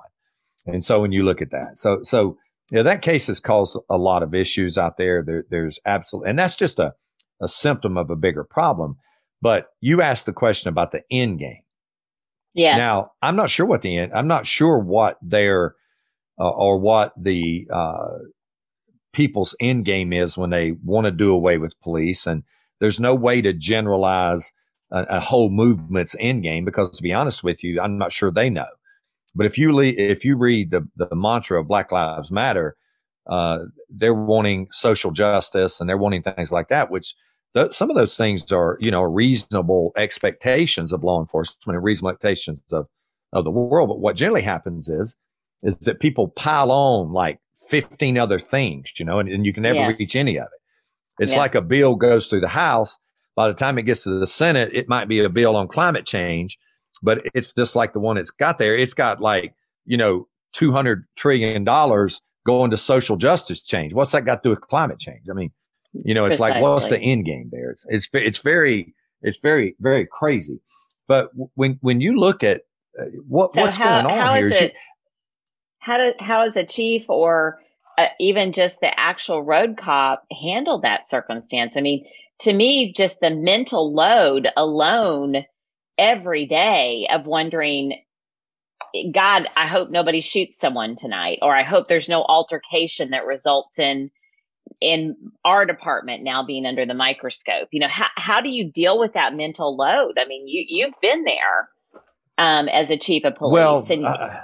And 0.67 0.83
so 0.83 1.01
when 1.01 1.11
you 1.11 1.23
look 1.23 1.41
at 1.41 1.51
that, 1.51 1.77
so, 1.77 1.99
so, 2.03 2.37
yeah, 2.71 2.83
that 2.83 3.01
case 3.01 3.27
has 3.27 3.39
caused 3.39 3.77
a 3.89 3.97
lot 3.97 4.23
of 4.23 4.33
issues 4.33 4.77
out 4.77 4.97
there. 4.97 5.23
there 5.25 5.45
there's 5.49 5.79
absolutely, 5.85 6.29
and 6.29 6.39
that's 6.39 6.55
just 6.55 6.79
a, 6.79 6.93
a 7.43 7.47
symptom 7.47 7.97
of 7.97 8.09
a 8.09 8.15
bigger 8.15 8.43
problem. 8.43 8.97
But 9.41 9.67
you 9.81 10.01
asked 10.01 10.25
the 10.25 10.33
question 10.33 10.69
about 10.69 10.91
the 10.91 11.03
end 11.11 11.39
game. 11.39 11.61
Yeah. 12.53 12.77
Now, 12.77 13.09
I'm 13.21 13.35
not 13.35 13.49
sure 13.49 13.65
what 13.65 13.81
the 13.81 13.97
end, 13.97 14.13
I'm 14.13 14.27
not 14.27 14.47
sure 14.47 14.79
what 14.79 15.17
their, 15.21 15.75
uh, 16.39 16.49
or 16.49 16.79
what 16.79 17.13
the, 17.17 17.67
uh, 17.71 18.19
people's 19.11 19.55
end 19.59 19.85
game 19.85 20.11
is 20.11 20.37
when 20.37 20.49
they 20.49 20.71
want 20.83 21.05
to 21.05 21.11
do 21.11 21.31
away 21.31 21.57
with 21.57 21.79
police. 21.81 22.25
And 22.25 22.43
there's 22.79 22.99
no 22.99 23.15
way 23.15 23.41
to 23.41 23.53
generalize 23.53 24.53
a, 24.91 25.03
a 25.03 25.19
whole 25.19 25.49
movement's 25.49 26.15
end 26.19 26.43
game 26.43 26.65
because, 26.65 26.89
to 26.91 27.03
be 27.03 27.13
honest 27.13 27.43
with 27.43 27.63
you, 27.63 27.79
I'm 27.81 27.97
not 27.97 28.11
sure 28.11 28.31
they 28.31 28.49
know. 28.49 28.67
But 29.35 29.45
if 29.45 29.57
you 29.57 29.73
le- 29.73 29.85
if 29.85 30.23
you 30.23 30.37
read 30.37 30.71
the, 30.71 30.87
the 30.95 31.15
mantra 31.15 31.59
of 31.59 31.67
Black 31.67 31.91
Lives 31.91 32.31
Matter, 32.31 32.75
uh, 33.27 33.59
they're 33.89 34.13
wanting 34.13 34.67
social 34.71 35.11
justice 35.11 35.79
and 35.79 35.89
they're 35.89 35.97
wanting 35.97 36.23
things 36.23 36.51
like 36.51 36.67
that, 36.69 36.91
which 36.91 37.15
th- 37.55 37.73
some 37.73 37.89
of 37.89 37.95
those 37.95 38.17
things 38.17 38.51
are, 38.51 38.77
you 38.79 38.91
know, 38.91 39.01
reasonable 39.01 39.91
expectations 39.95 40.91
of 40.91 41.03
law 41.03 41.19
enforcement 41.19 41.75
and 41.75 41.83
reasonable 41.83 42.11
expectations 42.11 42.63
of, 42.71 42.87
of 43.31 43.43
the 43.43 43.51
world. 43.51 43.89
But 43.89 43.99
what 43.99 44.15
generally 44.15 44.41
happens 44.41 44.89
is, 44.89 45.17
is 45.61 45.77
that 45.79 45.99
people 45.99 46.27
pile 46.27 46.71
on 46.71 47.13
like 47.13 47.39
15 47.69 48.17
other 48.17 48.39
things, 48.39 48.91
you 48.97 49.05
know, 49.05 49.19
and, 49.19 49.29
and 49.29 49.45
you 49.45 49.53
can 49.53 49.63
never 49.63 49.79
yes. 49.79 49.99
reach 49.99 50.15
any 50.15 50.37
of 50.37 50.45
it. 50.45 51.23
It's 51.23 51.33
yeah. 51.33 51.39
like 51.39 51.55
a 51.55 51.61
bill 51.61 51.95
goes 51.95 52.27
through 52.27 52.41
the 52.41 52.47
House, 52.47 52.97
By 53.35 53.47
the 53.47 53.53
time 53.53 53.77
it 53.77 53.83
gets 53.83 54.03
to 54.03 54.19
the 54.19 54.27
Senate, 54.27 54.71
it 54.73 54.89
might 54.89 55.07
be 55.07 55.19
a 55.19 55.29
bill 55.29 55.55
on 55.55 55.67
climate 55.67 56.05
change, 56.05 56.57
but 57.01 57.21
it's 57.33 57.53
just 57.53 57.75
like 57.75 57.93
the 57.93 57.99
one 57.99 58.17
it's 58.17 58.31
got 58.31 58.57
there. 58.57 58.75
It's 58.75 58.93
got 58.93 59.21
like, 59.21 59.53
you 59.85 59.97
know, 59.97 60.27
$200 60.55 61.03
trillion 61.15 61.63
going 62.45 62.71
to 62.71 62.77
social 62.77 63.15
justice 63.15 63.61
change. 63.61 63.93
What's 63.93 64.11
that 64.11 64.25
got 64.25 64.43
to 64.43 64.47
do 64.47 64.49
with 64.49 64.61
climate 64.61 64.99
change? 64.99 65.27
I 65.29 65.33
mean, 65.33 65.51
you 65.93 66.13
know, 66.13 66.25
it's 66.25 66.37
Precisely. 66.37 66.61
like, 66.61 66.63
what's 66.63 66.87
the 66.87 66.99
end 66.99 67.25
game 67.25 67.49
there? 67.51 67.71
It's, 67.71 67.85
it's, 67.87 68.09
it's 68.13 68.37
very, 68.39 68.93
it's 69.21 69.39
very, 69.39 69.75
very 69.79 70.07
crazy. 70.09 70.59
But 71.07 71.29
when, 71.55 71.77
when 71.81 72.01
you 72.01 72.19
look 72.19 72.43
at 72.43 72.61
uh, 72.99 73.05
what, 73.27 73.51
so 73.51 73.61
what's 73.61 73.77
how, 73.77 74.01
going 74.01 74.05
on 74.05 74.19
how 74.19 74.33
here, 74.35 74.47
is 74.47 74.51
it, 74.61 74.73
how 75.79 75.97
do, 75.97 76.13
how 76.19 76.45
is 76.45 76.57
a 76.57 76.63
chief 76.63 77.09
or 77.09 77.59
uh, 77.97 78.07
even 78.19 78.53
just 78.53 78.79
the 78.79 78.99
actual 78.99 79.43
road 79.43 79.77
cop 79.77 80.25
handle 80.31 80.81
that 80.81 81.09
circumstance? 81.09 81.77
I 81.77 81.81
mean, 81.81 82.05
to 82.39 82.53
me, 82.53 82.93
just 82.93 83.19
the 83.19 83.29
mental 83.29 83.93
load 83.93 84.47
alone 84.57 85.45
every 85.97 86.45
day 86.45 87.07
of 87.11 87.25
wondering, 87.25 88.01
God, 89.11 89.47
I 89.55 89.67
hope 89.67 89.89
nobody 89.89 90.21
shoots 90.21 90.59
someone 90.59 90.95
tonight, 90.95 91.39
or 91.41 91.55
I 91.55 91.63
hope 91.63 91.87
there's 91.87 92.09
no 92.09 92.23
altercation 92.23 93.11
that 93.11 93.25
results 93.25 93.79
in 93.79 94.11
in 94.81 95.15
our 95.45 95.65
department 95.65 96.23
now 96.23 96.45
being 96.45 96.65
under 96.65 96.85
the 96.85 96.93
microscope. 96.93 97.69
You 97.71 97.79
know, 97.81 97.87
how 97.87 98.07
how 98.15 98.41
do 98.41 98.49
you 98.49 98.71
deal 98.71 98.99
with 98.99 99.13
that 99.13 99.33
mental 99.33 99.75
load? 99.75 100.17
I 100.19 100.25
mean, 100.27 100.47
you 100.47 100.65
you've 100.67 100.99
been 101.01 101.23
there 101.23 101.69
um, 102.37 102.67
as 102.67 102.91
a 102.91 102.97
chief 102.97 103.23
of 103.25 103.35
police. 103.35 103.53
Well, 103.53 103.85
and, 103.89 104.05
uh, 104.05 104.41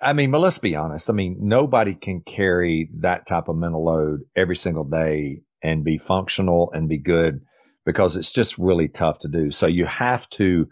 I 0.00 0.12
mean, 0.12 0.30
but 0.30 0.40
let's 0.40 0.58
be 0.58 0.76
honest. 0.76 1.08
I 1.08 1.12
mean, 1.12 1.36
nobody 1.40 1.94
can 1.94 2.20
carry 2.20 2.90
that 2.98 3.26
type 3.26 3.48
of 3.48 3.56
mental 3.56 3.84
load 3.84 4.20
every 4.36 4.56
single 4.56 4.84
day 4.84 5.42
and 5.62 5.84
be 5.84 5.98
functional 5.98 6.70
and 6.72 6.88
be 6.88 6.98
good 6.98 7.40
because 7.84 8.16
it's 8.16 8.32
just 8.32 8.58
really 8.58 8.88
tough 8.88 9.20
to 9.20 9.28
do. 9.28 9.50
So 9.50 9.66
you 9.66 9.86
have 9.86 10.28
to 10.30 10.68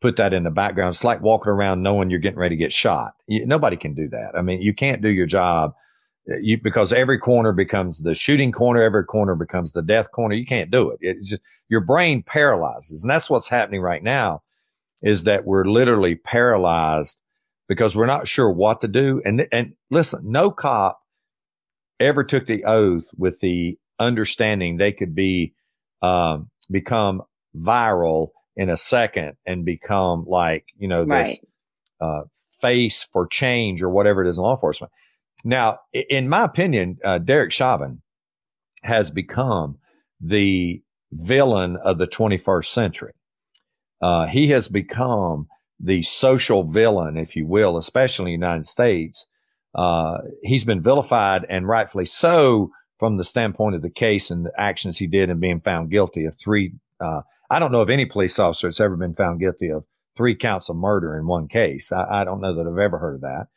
put 0.00 0.16
that 0.16 0.34
in 0.34 0.44
the 0.44 0.50
background. 0.50 0.90
It's 0.90 1.04
like 1.04 1.22
walking 1.22 1.52
around 1.52 1.82
knowing 1.82 2.10
you're 2.10 2.18
getting 2.18 2.38
ready 2.38 2.56
to 2.56 2.62
get 2.62 2.72
shot. 2.72 3.12
You, 3.26 3.46
nobody 3.46 3.76
can 3.76 3.94
do 3.94 4.08
that. 4.08 4.32
I 4.36 4.42
mean, 4.42 4.60
you 4.62 4.74
can't 4.74 5.02
do 5.02 5.08
your 5.08 5.26
job 5.26 5.74
you, 6.40 6.58
because 6.60 6.92
every 6.92 7.18
corner 7.18 7.52
becomes 7.52 8.02
the 8.02 8.14
shooting 8.14 8.52
corner, 8.52 8.82
every 8.82 9.04
corner 9.04 9.34
becomes 9.34 9.72
the 9.72 9.82
death 9.82 10.10
corner. 10.10 10.34
You 10.34 10.46
can't 10.46 10.70
do 10.70 10.90
it. 10.90 10.98
It's 11.00 11.28
just, 11.30 11.42
your 11.68 11.80
brain 11.80 12.22
paralyzes. 12.22 13.02
And 13.02 13.10
that's 13.10 13.30
what's 13.30 13.48
happening 13.48 13.80
right 13.80 14.02
now 14.02 14.42
is 15.02 15.24
that 15.24 15.44
we're 15.44 15.64
literally 15.64 16.14
paralyzed 16.16 17.20
because 17.68 17.96
we're 17.96 18.06
not 18.06 18.26
sure 18.28 18.50
what 18.50 18.80
to 18.80 18.88
do. 18.88 19.22
And, 19.24 19.46
and 19.52 19.74
listen, 19.90 20.20
no 20.24 20.50
cop 20.50 21.00
ever 22.00 22.24
took 22.24 22.46
the 22.46 22.64
oath 22.64 23.10
with 23.16 23.40
the 23.40 23.78
understanding 23.98 24.76
they 24.76 24.92
could 24.92 25.14
be, 25.14 25.54
um, 26.02 26.50
become 26.70 27.22
viral 27.56 28.30
in 28.56 28.68
a 28.68 28.76
second 28.76 29.36
and 29.46 29.64
become 29.64 30.24
like, 30.26 30.66
you 30.78 30.88
know, 30.88 31.04
this, 31.04 31.40
right. 32.00 32.08
uh, 32.08 32.22
face 32.60 33.02
for 33.02 33.26
change 33.26 33.82
or 33.82 33.90
whatever 33.90 34.24
it 34.24 34.28
is 34.28 34.38
in 34.38 34.42
law 34.42 34.54
enforcement. 34.54 34.92
Now, 35.44 35.80
in 35.92 36.28
my 36.28 36.44
opinion, 36.44 36.98
uh, 37.04 37.18
Derek 37.18 37.52
Chauvin 37.52 38.02
has 38.82 39.10
become 39.10 39.78
the 40.20 40.82
villain 41.12 41.76
of 41.76 41.98
the 41.98 42.06
21st 42.06 42.66
century. 42.66 43.12
Uh, 44.00 44.26
he 44.26 44.48
has 44.48 44.68
become 44.68 45.46
the 45.78 46.02
social 46.02 46.64
villain, 46.64 47.16
if 47.16 47.36
you 47.36 47.46
will, 47.46 47.76
especially 47.76 48.32
in 48.32 48.40
the 48.40 48.46
United 48.46 48.64
States. 48.64 49.26
Uh, 49.74 50.18
he's 50.42 50.64
been 50.64 50.80
vilified 50.80 51.44
and 51.48 51.68
rightfully 51.68 52.06
so 52.06 52.70
from 52.98 53.18
the 53.18 53.24
standpoint 53.24 53.74
of 53.74 53.82
the 53.82 53.90
case 53.90 54.30
and 54.30 54.46
the 54.46 54.52
actions 54.58 54.96
he 54.96 55.06
did 55.06 55.28
in 55.28 55.38
being 55.38 55.60
found 55.60 55.90
guilty 55.90 56.24
of 56.24 56.38
three. 56.38 56.72
Uh, 56.98 57.20
I 57.50 57.58
don't 57.58 57.72
know 57.72 57.82
of 57.82 57.90
any 57.90 58.06
police 58.06 58.38
officer 58.38 58.68
that's 58.68 58.80
ever 58.80 58.96
been 58.96 59.12
found 59.12 59.38
guilty 59.38 59.68
of 59.68 59.84
three 60.16 60.34
counts 60.34 60.70
of 60.70 60.76
murder 60.76 61.16
in 61.16 61.26
one 61.26 61.46
case. 61.46 61.92
I, 61.92 62.22
I 62.22 62.24
don't 62.24 62.40
know 62.40 62.54
that 62.54 62.66
I've 62.66 62.78
ever 62.78 62.98
heard 62.98 63.16
of 63.16 63.20
that. 63.20 63.48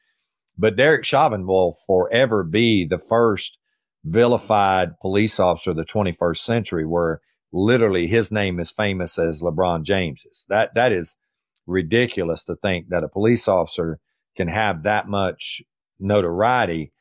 But 0.59 0.75
Derek 0.75 1.05
Chauvin 1.05 1.47
will 1.47 1.73
forever 1.87 2.43
be 2.43 2.85
the 2.85 2.99
first 2.99 3.57
vilified 4.03 4.99
police 5.01 5.39
officer 5.39 5.71
of 5.71 5.77
the 5.77 5.85
21st 5.85 6.37
century 6.37 6.85
where 6.85 7.21
literally 7.53 8.07
his 8.07 8.31
name 8.31 8.59
is 8.59 8.69
famous 8.69 9.17
as 9.17 9.41
LeBron 9.41 9.83
James's. 9.83 10.45
That, 10.49 10.73
that 10.75 10.91
is 10.91 11.15
ridiculous 11.65 12.43
to 12.45 12.55
think 12.55 12.89
that 12.89 13.03
a 13.05 13.09
police 13.09 13.47
officer 13.47 13.99
can 14.35 14.49
have 14.49 14.83
that 14.83 15.07
much 15.07 15.61
notoriety 15.99 16.91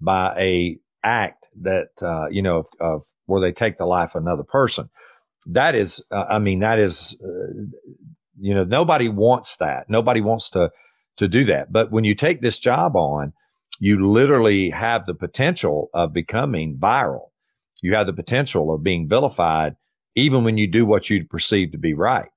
by 0.00 0.34
a 0.38 0.78
act 1.02 1.46
that, 1.60 1.88
uh, 2.00 2.28
you 2.30 2.42
know, 2.42 2.58
of, 2.58 2.66
of, 2.80 3.04
where 3.26 3.40
they 3.40 3.52
take 3.52 3.76
the 3.76 3.86
life 3.86 4.14
of 4.14 4.22
another 4.22 4.42
person. 4.42 4.88
That 5.46 5.74
is, 5.74 6.04
uh, 6.10 6.26
I 6.28 6.38
mean, 6.38 6.60
that 6.60 6.78
is, 6.78 7.16
uh, 7.22 7.52
you 8.40 8.54
know, 8.54 8.64
nobody 8.64 9.08
wants 9.08 9.56
that. 9.56 9.90
Nobody 9.90 10.20
wants 10.20 10.50
to, 10.50 10.70
to 11.18 11.28
do 11.28 11.44
that. 11.44 11.72
But 11.72 11.92
when 11.92 12.04
you 12.04 12.14
take 12.14 12.40
this 12.40 12.58
job 12.58 12.96
on, 12.96 13.32
you 13.78 14.06
literally 14.06 14.70
have 14.70 15.06
the 15.06 15.14
potential 15.14 15.90
of 15.94 16.12
becoming 16.12 16.78
viral. 16.78 17.30
You 17.82 17.94
have 17.94 18.06
the 18.06 18.12
potential 18.12 18.74
of 18.74 18.82
being 18.82 19.08
vilified 19.08 19.76
even 20.14 20.42
when 20.42 20.58
you 20.58 20.66
do 20.66 20.84
what 20.84 21.08
you 21.08 21.24
perceive 21.24 21.72
to 21.72 21.78
be 21.78 21.94
right. 21.94 22.28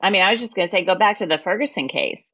I 0.00 0.10
mean, 0.10 0.22
I 0.22 0.30
was 0.30 0.40
just 0.40 0.54
going 0.54 0.68
to 0.68 0.70
say, 0.70 0.84
go 0.84 0.94
back 0.94 1.18
to 1.18 1.26
the 1.26 1.38
Ferguson 1.38 1.88
case. 1.88 2.32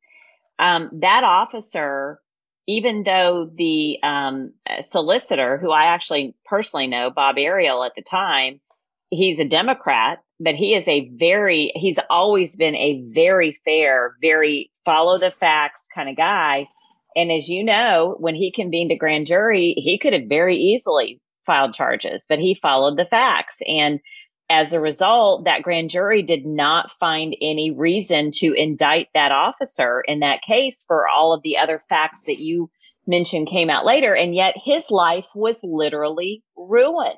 Um, 0.58 0.90
that 1.00 1.24
officer, 1.24 2.20
even 2.66 3.04
though 3.04 3.50
the 3.54 3.98
um, 4.02 4.52
solicitor, 4.80 5.56
who 5.56 5.70
I 5.70 5.86
actually 5.86 6.34
personally 6.44 6.88
know, 6.88 7.10
Bob 7.10 7.38
Ariel 7.38 7.84
at 7.84 7.92
the 7.96 8.02
time, 8.02 8.60
he's 9.08 9.40
a 9.40 9.44
Democrat, 9.46 10.18
but 10.40 10.56
he 10.56 10.74
is 10.74 10.86
a 10.88 11.08
very, 11.14 11.72
he's 11.74 11.98
always 12.10 12.56
been 12.56 12.74
a 12.74 13.02
very 13.12 13.58
fair, 13.64 14.16
very 14.20 14.71
follow 14.84 15.18
the 15.18 15.30
facts 15.30 15.88
kind 15.94 16.08
of 16.08 16.16
guy. 16.16 16.66
And 17.14 17.30
as 17.30 17.48
you 17.48 17.64
know, 17.64 18.16
when 18.18 18.34
he 18.34 18.52
convened 18.52 18.90
a 18.92 18.96
grand 18.96 19.26
jury, 19.26 19.74
he 19.76 19.98
could 19.98 20.12
have 20.12 20.28
very 20.28 20.56
easily 20.56 21.20
filed 21.44 21.74
charges, 21.74 22.26
but 22.28 22.38
he 22.38 22.54
followed 22.54 22.96
the 22.96 23.04
facts. 23.04 23.60
And 23.66 24.00
as 24.48 24.72
a 24.72 24.80
result, 24.80 25.44
that 25.44 25.62
grand 25.62 25.90
jury 25.90 26.22
did 26.22 26.44
not 26.44 26.90
find 26.92 27.34
any 27.40 27.70
reason 27.70 28.30
to 28.34 28.52
indict 28.52 29.08
that 29.14 29.32
officer 29.32 30.02
in 30.06 30.20
that 30.20 30.42
case 30.42 30.84
for 30.86 31.06
all 31.08 31.32
of 31.32 31.42
the 31.42 31.58
other 31.58 31.80
facts 31.88 32.22
that 32.26 32.38
you 32.38 32.70
mentioned 33.06 33.48
came 33.48 33.70
out 33.70 33.84
later. 33.84 34.14
And 34.14 34.34
yet 34.34 34.54
his 34.56 34.90
life 34.90 35.26
was 35.34 35.60
literally 35.62 36.42
ruined. 36.56 37.16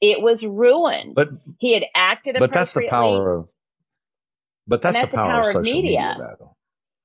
It 0.00 0.20
was 0.20 0.44
ruined. 0.44 1.14
But 1.14 1.30
he 1.58 1.74
had 1.74 1.84
acted. 1.94 2.36
But 2.38 2.52
that's 2.52 2.74
the 2.74 2.88
power 2.88 3.36
of. 3.36 3.48
But 4.66 4.82
that's, 4.82 4.96
that's 4.96 5.10
the, 5.10 5.16
power 5.16 5.26
the, 5.26 5.32
power 5.32 5.40
of, 5.40 5.46
social 5.46 5.62
media. 5.62 6.16
media 6.18 6.36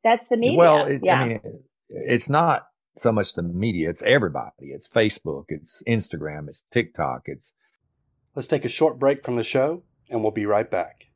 that's 0.10 0.28
the 0.28 0.38
media. 0.38 0.58
Well, 0.58 0.86
it, 0.86 1.02
yeah. 1.04 1.22
I 1.22 1.28
mean, 1.28 1.40
it's 1.90 2.30
not 2.30 2.68
so 2.96 3.12
much 3.12 3.34
the 3.34 3.44
media; 3.44 3.90
it's 3.90 4.04
everybody. 4.04 4.68
It's 4.68 4.90
Facebook, 4.90 5.46
it's 5.50 5.84
Instagram, 5.88 6.48
it's 6.48 6.64
TikTok, 6.72 7.24
it's 7.26 7.54
Let's 8.38 8.46
take 8.46 8.66
a 8.66 8.70
short 8.70 9.00
break 9.00 9.26
from 9.26 9.36
the 9.36 9.42
show 9.42 9.82
and 10.12 10.22
we'll 10.22 10.30
be 10.30 10.46
right 10.46 10.70
back. 10.70 11.08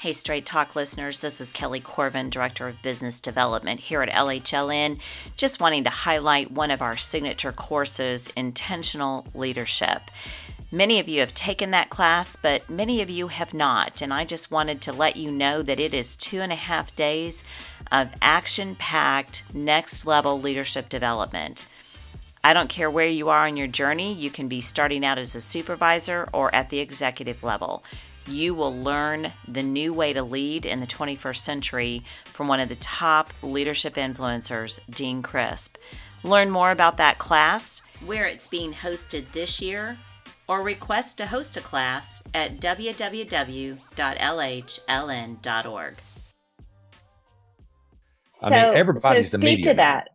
Hey, 0.00 0.12
Straight 0.12 0.44
Talk 0.44 0.74
listeners, 0.74 1.20
this 1.20 1.40
is 1.40 1.52
Kelly 1.52 1.78
Corvin, 1.78 2.30
Director 2.30 2.66
of 2.66 2.82
Business 2.82 3.20
Development 3.20 3.78
here 3.78 4.02
at 4.02 4.08
LHLN. 4.08 4.98
Just 5.36 5.60
wanting 5.60 5.84
to 5.84 5.90
highlight 5.90 6.50
one 6.50 6.72
of 6.72 6.82
our 6.82 6.96
signature 6.96 7.52
courses, 7.52 8.28
Intentional 8.34 9.24
Leadership. 9.34 10.02
Many 10.74 10.98
of 10.98 11.06
you 11.06 11.20
have 11.20 11.34
taken 11.34 11.70
that 11.72 11.90
class, 11.90 12.34
but 12.34 12.70
many 12.70 13.02
of 13.02 13.10
you 13.10 13.28
have 13.28 13.52
not. 13.52 14.00
And 14.00 14.10
I 14.10 14.24
just 14.24 14.50
wanted 14.50 14.80
to 14.80 14.92
let 14.94 15.16
you 15.16 15.30
know 15.30 15.60
that 15.60 15.78
it 15.78 15.92
is 15.92 16.16
two 16.16 16.40
and 16.40 16.50
a 16.50 16.54
half 16.54 16.96
days 16.96 17.44
of 17.90 18.14
action 18.22 18.74
packed, 18.76 19.42
next 19.52 20.06
level 20.06 20.40
leadership 20.40 20.88
development. 20.88 21.66
I 22.42 22.54
don't 22.54 22.70
care 22.70 22.90
where 22.90 23.06
you 23.06 23.28
are 23.28 23.46
on 23.46 23.58
your 23.58 23.66
journey, 23.66 24.14
you 24.14 24.30
can 24.30 24.48
be 24.48 24.62
starting 24.62 25.04
out 25.04 25.18
as 25.18 25.34
a 25.34 25.42
supervisor 25.42 26.26
or 26.32 26.54
at 26.54 26.70
the 26.70 26.78
executive 26.78 27.42
level. 27.42 27.84
You 28.26 28.54
will 28.54 28.74
learn 28.74 29.30
the 29.46 29.62
new 29.62 29.92
way 29.92 30.14
to 30.14 30.22
lead 30.22 30.64
in 30.64 30.80
the 30.80 30.86
21st 30.86 31.36
century 31.36 32.02
from 32.24 32.48
one 32.48 32.60
of 32.60 32.70
the 32.70 32.76
top 32.76 33.34
leadership 33.42 33.96
influencers, 33.96 34.80
Dean 34.88 35.20
Crisp. 35.20 35.76
Learn 36.24 36.48
more 36.48 36.70
about 36.70 36.96
that 36.96 37.18
class, 37.18 37.82
where 38.06 38.24
it's 38.24 38.48
being 38.48 38.72
hosted 38.72 39.32
this 39.32 39.60
year, 39.60 39.98
or 40.52 40.62
request 40.62 41.16
to 41.16 41.24
host 41.24 41.56
a 41.56 41.62
class 41.62 42.22
at 42.34 42.60
www.lhln.org. 42.60 43.78
I 48.42 48.50
mean, 48.50 48.74
everybody's 48.74 49.30
so 49.30 49.38
speak 49.38 49.40
the 49.40 49.56
media. 49.56 49.64
to 49.64 49.74
that. 49.78 50.08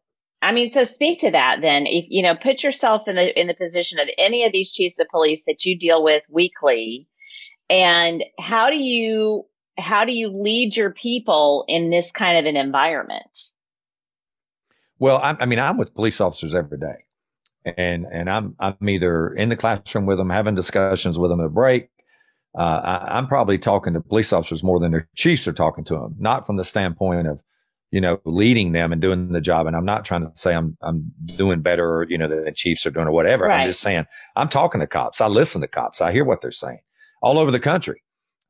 I 0.43 0.51
mean, 0.51 0.69
so 0.69 0.83
speak 0.83 1.19
to 1.21 1.31
that 1.31 1.61
then. 1.61 1.87
If 1.87 2.05
you 2.09 2.21
know, 2.21 2.35
put 2.35 2.61
yourself 2.61 3.07
in 3.07 3.15
the 3.15 3.39
in 3.39 3.47
the 3.47 3.55
position 3.55 3.99
of 3.99 4.09
any 4.19 4.45
of 4.45 4.51
these 4.51 4.71
chiefs 4.71 4.99
of 4.99 5.07
police 5.07 5.43
that 5.47 5.65
you 5.65 5.75
deal 5.75 6.03
with 6.03 6.21
weekly, 6.29 7.07
and 7.67 8.23
how 8.37 8.69
do 8.69 8.77
you 8.77 9.47
how 9.79 10.05
do 10.05 10.11
you 10.11 10.29
lead 10.29 10.77
your 10.77 10.91
people 10.91 11.65
in 11.67 11.89
this 11.89 12.11
kind 12.11 12.37
of 12.37 12.45
an 12.45 12.57
environment? 12.57 13.39
Well, 14.99 15.17
I, 15.17 15.35
I 15.39 15.47
mean, 15.47 15.57
I'm 15.57 15.77
with 15.77 15.95
police 15.95 16.21
officers 16.21 16.53
every 16.53 16.77
day, 16.77 17.05
and 17.77 18.05
and 18.11 18.29
I'm 18.29 18.55
I'm 18.59 18.77
either 18.87 19.33
in 19.33 19.49
the 19.49 19.55
classroom 19.55 20.05
with 20.05 20.17
them, 20.17 20.29
having 20.29 20.55
discussions 20.55 21.19
with 21.19 21.31
them 21.31 21.39
at 21.39 21.45
a 21.45 21.49
break. 21.49 21.89
Uh, 22.57 22.81
I, 22.83 23.17
I'm 23.17 23.27
probably 23.27 23.57
talking 23.57 23.93
to 23.93 24.01
police 24.01 24.33
officers 24.33 24.63
more 24.63 24.79
than 24.79 24.91
their 24.91 25.07
chiefs 25.15 25.47
are 25.47 25.53
talking 25.53 25.83
to 25.85 25.93
them, 25.95 26.15
not 26.17 26.47
from 26.47 26.57
the 26.57 26.63
standpoint 26.63 27.27
of 27.27 27.41
you 27.91 28.01
know, 28.01 28.19
leading 28.25 28.73
them 28.73 28.91
and 28.91 29.01
doing 29.01 29.31
the 29.31 29.41
job. 29.41 29.65
And 29.65 29.75
I'm 29.75 29.85
not 29.85 30.03
trying 30.03 30.25
to 30.25 30.31
say 30.35 30.53
I'm 30.53 30.77
I'm 30.81 31.11
doing 31.37 31.61
better, 31.61 31.99
or, 31.99 32.09
you 32.09 32.17
know, 32.17 32.27
than 32.27 32.43
the 32.43 32.51
Chiefs 32.51 32.85
are 32.85 32.91
doing 32.91 33.07
or 33.07 33.11
whatever. 33.11 33.45
Right. 33.45 33.61
I'm 33.61 33.69
just 33.69 33.81
saying 33.81 34.05
I'm 34.35 34.49
talking 34.49 34.81
to 34.81 34.87
cops. 34.87 35.21
I 35.21 35.27
listen 35.27 35.61
to 35.61 35.67
cops. 35.67 36.01
I 36.01 36.11
hear 36.11 36.25
what 36.25 36.41
they're 36.41 36.51
saying 36.51 36.79
all 37.21 37.39
over 37.39 37.51
the 37.51 37.59
country. 37.59 38.01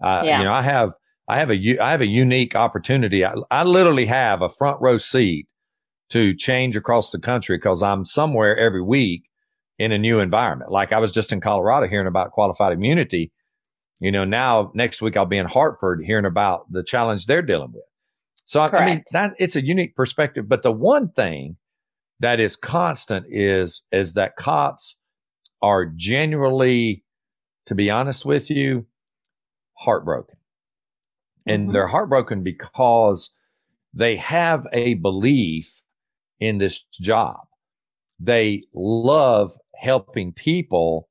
Uh, 0.01 0.23
yeah. 0.25 0.39
You 0.39 0.45
know, 0.45 0.53
I 0.53 0.63
have 0.63 0.93
I 1.27 1.37
have 1.37 1.51
a 1.51 1.77
I 1.79 1.91
have 1.91 2.01
a 2.01 2.07
unique 2.07 2.55
opportunity. 2.55 3.23
I, 3.23 3.35
I 3.51 3.63
literally 3.63 4.05
have 4.05 4.41
a 4.41 4.49
front 4.49 4.81
row 4.81 4.97
seat 4.97 5.47
to 6.09 6.33
change 6.35 6.75
across 6.75 7.11
the 7.11 7.19
country 7.19 7.57
because 7.57 7.83
I'm 7.83 8.05
somewhere 8.05 8.57
every 8.57 8.81
week 8.81 9.29
in 9.77 9.91
a 9.91 9.97
new 9.97 10.19
environment. 10.19 10.71
Like 10.71 10.91
I 10.91 10.99
was 10.99 11.11
just 11.11 11.31
in 11.31 11.41
Colorado 11.41 11.87
hearing 11.87 12.07
about 12.07 12.31
qualified 12.31 12.73
immunity. 12.73 13.31
You 13.99 14.11
know, 14.11 14.25
now 14.25 14.71
next 14.73 15.01
week 15.01 15.17
I'll 15.17 15.25
be 15.25 15.37
in 15.37 15.45
Hartford 15.45 16.03
hearing 16.05 16.25
about 16.25 16.71
the 16.71 16.83
challenge 16.83 17.25
they're 17.25 17.41
dealing 17.41 17.71
with. 17.73 17.83
So 18.45 18.61
I, 18.61 18.77
I 18.77 18.85
mean 18.85 19.03
that 19.11 19.33
it's 19.39 19.55
a 19.55 19.65
unique 19.65 19.95
perspective. 19.95 20.47
But 20.47 20.63
the 20.63 20.71
one 20.71 21.09
thing 21.09 21.57
that 22.19 22.39
is 22.39 22.55
constant 22.55 23.25
is 23.29 23.83
is 23.91 24.13
that 24.13 24.37
cops 24.37 24.97
are 25.61 25.85
genuinely, 25.85 27.03
to 27.65 27.75
be 27.75 27.89
honest 27.89 28.25
with 28.25 28.49
you, 28.49 28.85
heartbroken. 29.73 30.37
And 31.45 31.63
mm-hmm. 31.63 31.73
they're 31.73 31.87
heartbroken 31.87 32.43
because 32.43 33.31
they 33.93 34.15
have 34.15 34.65
a 34.71 34.95
belief 34.95 35.81
in 36.39 36.57
this 36.57 36.83
job. 36.91 37.39
They 38.19 38.63
love 38.73 39.51
helping 39.75 40.33
people 40.33 41.07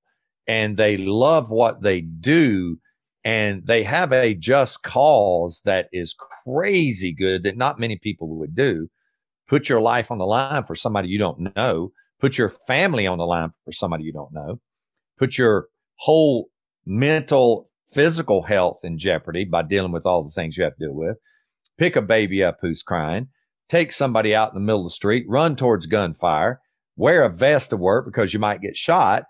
and 0.47 0.77
they 0.77 0.97
love 0.97 1.51
what 1.51 1.83
they 1.83 2.01
do 2.01 2.79
and 3.27 3.67
they 3.67 3.83
have 3.83 4.13
a 4.13 4.35
just 4.35 4.85
cause 4.85 5.63
that 5.65 5.89
is 5.93 6.15
crazy 6.45 7.13
good 7.13 7.43
that 7.43 7.57
not 7.57 7.81
many 7.81 7.99
people 7.99 8.29
would 8.39 8.55
do. 8.55 8.89
Put 9.49 9.69
your 9.69 9.81
life 9.81 10.13
on 10.13 10.19
the 10.19 10.27
line 10.27 10.63
for 10.63 10.77
somebody 10.77 11.09
you 11.09 11.19
don't 11.19 11.57
know. 11.57 11.91
Put 12.21 12.39
your 12.39 12.49
family 12.49 13.05
on 13.05 13.19
the 13.19 13.27
line 13.27 13.51
for 13.65 13.73
somebody 13.73 14.05
you 14.05 14.13
don't 14.13 14.33
know. 14.33 14.61
Put 15.19 15.39
your 15.39 15.67
whole 15.97 16.51
mental, 16.85 17.67
physical 17.89 18.43
health 18.43 18.79
in 18.85 18.97
jeopardy 18.97 19.45
by 19.45 19.63
dealing 19.63 19.91
with 19.91 20.07
all 20.07 20.23
the 20.23 20.31
things 20.31 20.57
you 20.57 20.63
have 20.63 20.77
to 20.77 20.87
deal 20.87 20.95
with. 20.95 21.17
Pick 21.79 21.97
a 21.97 22.03
baby 22.03 22.45
up 22.45 22.59
who's 22.61 22.85
crying. 22.85 23.29
Take 23.69 23.93
somebody 23.93 24.35
out 24.35 24.51
in 24.51 24.55
the 24.55 24.65
middle 24.65 24.83
of 24.83 24.87
the 24.87 24.91
street. 24.91 25.27
Run 25.29 25.57
towards 25.57 25.87
gunfire. 25.87 26.61
Wear 26.97 27.25
a 27.25 27.29
vest 27.29 27.71
to 27.71 27.77
work 27.77 28.07
because 28.07 28.33
you 28.33 28.41
might 28.41 28.61
get 28.61 28.77
shot. 28.77 29.25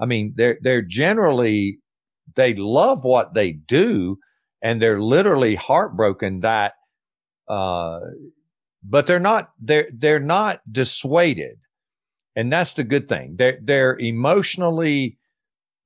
I 0.00 0.06
mean, 0.06 0.32
they're 0.36 0.58
they're 0.62 0.82
generally 0.82 1.78
they 2.34 2.54
love 2.54 3.04
what 3.04 3.34
they 3.34 3.52
do 3.52 4.18
and 4.62 4.80
they're 4.80 5.00
literally 5.00 5.54
heartbroken 5.54 6.40
that 6.40 6.74
uh 7.48 8.00
but 8.82 9.06
they're 9.06 9.20
not 9.20 9.50
they're 9.60 9.88
they're 9.92 10.20
not 10.20 10.60
dissuaded 10.70 11.58
and 12.36 12.52
that's 12.52 12.74
the 12.74 12.84
good 12.84 13.08
thing 13.08 13.34
they're 13.36 13.58
they're 13.62 13.98
emotionally 13.98 15.18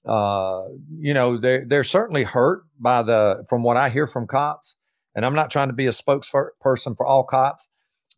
uh 0.06 0.62
you 0.98 1.14
know 1.14 1.36
they're 1.36 1.64
they're 1.66 1.84
certainly 1.84 2.22
hurt 2.22 2.62
by 2.78 3.02
the 3.02 3.44
from 3.48 3.62
what 3.62 3.76
i 3.76 3.88
hear 3.88 4.06
from 4.06 4.26
cops 4.26 4.76
and 5.14 5.24
i'm 5.24 5.34
not 5.34 5.50
trying 5.50 5.68
to 5.68 5.74
be 5.74 5.86
a 5.86 5.90
spokesperson 5.90 6.96
for 6.96 7.06
all 7.06 7.24
cops 7.24 7.68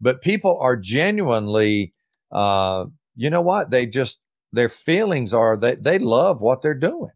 but 0.00 0.22
people 0.22 0.58
are 0.60 0.76
genuinely 0.76 1.94
uh 2.32 2.84
you 3.16 3.30
know 3.30 3.42
what 3.42 3.70
they 3.70 3.86
just 3.86 4.22
their 4.52 4.68
feelings 4.68 5.34
are 5.34 5.56
that 5.56 5.82
they 5.82 5.98
love 5.98 6.40
what 6.40 6.62
they're 6.62 6.74
doing 6.74 7.10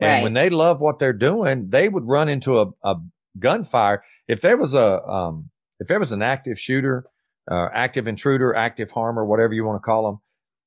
and 0.00 0.12
right. 0.12 0.22
when 0.22 0.34
they 0.34 0.50
love 0.50 0.80
what 0.80 0.98
they're 0.98 1.12
doing, 1.12 1.70
they 1.70 1.88
would 1.88 2.06
run 2.06 2.28
into 2.28 2.60
a, 2.60 2.66
a 2.84 2.96
gunfire. 3.38 4.02
If 4.28 4.40
there 4.40 4.56
was 4.56 4.74
a, 4.74 5.04
um, 5.04 5.50
if 5.80 5.88
there 5.88 5.98
was 5.98 6.12
an 6.12 6.22
active 6.22 6.58
shooter, 6.58 7.04
uh, 7.50 7.68
active 7.72 8.06
intruder, 8.06 8.54
active 8.54 8.90
harmer, 8.90 9.24
whatever 9.24 9.54
you 9.54 9.64
want 9.64 9.82
to 9.82 9.84
call 9.84 10.20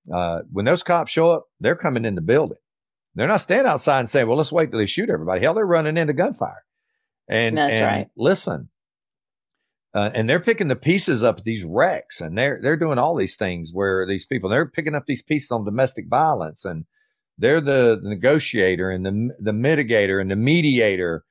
them, 0.07 0.15
uh, 0.15 0.41
when 0.51 0.65
those 0.65 0.83
cops 0.83 1.11
show 1.11 1.31
up, 1.31 1.45
they're 1.59 1.75
coming 1.75 2.05
in 2.05 2.15
the 2.15 2.21
building. 2.21 2.57
They're 3.15 3.27
not 3.27 3.37
standing 3.37 3.67
outside 3.67 3.99
and 3.99 4.09
saying, 4.09 4.27
well, 4.27 4.37
let's 4.37 4.51
wait 4.51 4.71
till 4.71 4.79
they 4.79 4.85
shoot 4.85 5.09
everybody. 5.09 5.41
Hell, 5.41 5.53
they're 5.53 5.65
running 5.65 5.97
into 5.97 6.13
gunfire. 6.13 6.63
And, 7.29 7.57
That's 7.57 7.75
and 7.75 7.85
right. 7.85 8.07
listen, 8.17 8.69
uh, 9.93 10.11
and 10.13 10.29
they're 10.29 10.39
picking 10.39 10.67
the 10.67 10.75
pieces 10.75 11.23
up 11.23 11.43
these 11.43 11.63
wrecks 11.63 12.21
and 12.21 12.37
they're, 12.37 12.59
they're 12.61 12.77
doing 12.77 12.97
all 12.97 13.15
these 13.15 13.35
things 13.35 13.71
where 13.73 14.05
these 14.05 14.25
people, 14.25 14.49
they're 14.49 14.65
picking 14.65 14.95
up 14.95 15.05
these 15.05 15.23
pieces 15.23 15.51
on 15.51 15.65
domestic 15.65 16.07
violence 16.07 16.65
and, 16.65 16.85
they're 17.37 17.61
the 17.61 17.99
negotiator 18.03 18.91
and 18.91 19.05
the 19.05 19.29
the 19.39 19.51
mitigator 19.51 20.21
and 20.21 20.29
the 20.29 20.35
mediator 20.35 21.25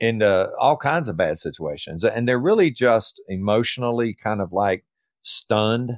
into 0.00 0.50
all 0.58 0.76
kinds 0.76 1.08
of 1.08 1.16
bad 1.16 1.38
situations, 1.38 2.04
and 2.04 2.28
they're 2.28 2.38
really 2.38 2.70
just 2.70 3.22
emotionally 3.28 4.12
kind 4.12 4.40
of 4.40 4.52
like 4.52 4.84
stunned, 5.22 5.92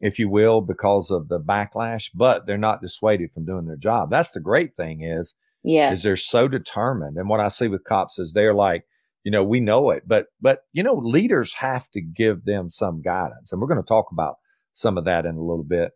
if 0.00 0.18
you 0.18 0.28
will, 0.28 0.60
because 0.60 1.10
of 1.10 1.28
the 1.28 1.40
backlash. 1.40 2.10
But 2.14 2.46
they're 2.46 2.56
not 2.56 2.80
dissuaded 2.80 3.32
from 3.32 3.44
doing 3.44 3.66
their 3.66 3.76
job. 3.76 4.10
That's 4.10 4.30
the 4.30 4.40
great 4.40 4.76
thing 4.76 5.02
is, 5.02 5.34
yeah, 5.64 5.90
is 5.90 6.02
they're 6.04 6.16
so 6.16 6.46
determined. 6.46 7.16
And 7.16 7.28
what 7.28 7.40
I 7.40 7.48
see 7.48 7.68
with 7.68 7.84
cops 7.84 8.18
is 8.18 8.32
they're 8.32 8.54
like, 8.54 8.84
you 9.24 9.30
know, 9.30 9.44
we 9.44 9.60
know 9.60 9.90
it, 9.90 10.04
but 10.06 10.26
but 10.40 10.64
you 10.72 10.82
know, 10.82 10.94
leaders 10.94 11.54
have 11.54 11.90
to 11.92 12.00
give 12.00 12.44
them 12.44 12.68
some 12.68 13.02
guidance, 13.02 13.52
and 13.52 13.60
we're 13.60 13.68
going 13.68 13.82
to 13.82 13.86
talk 13.86 14.06
about 14.10 14.36
some 14.72 14.98
of 14.98 15.04
that 15.04 15.26
in 15.26 15.36
a 15.36 15.42
little 15.42 15.64
bit. 15.64 15.92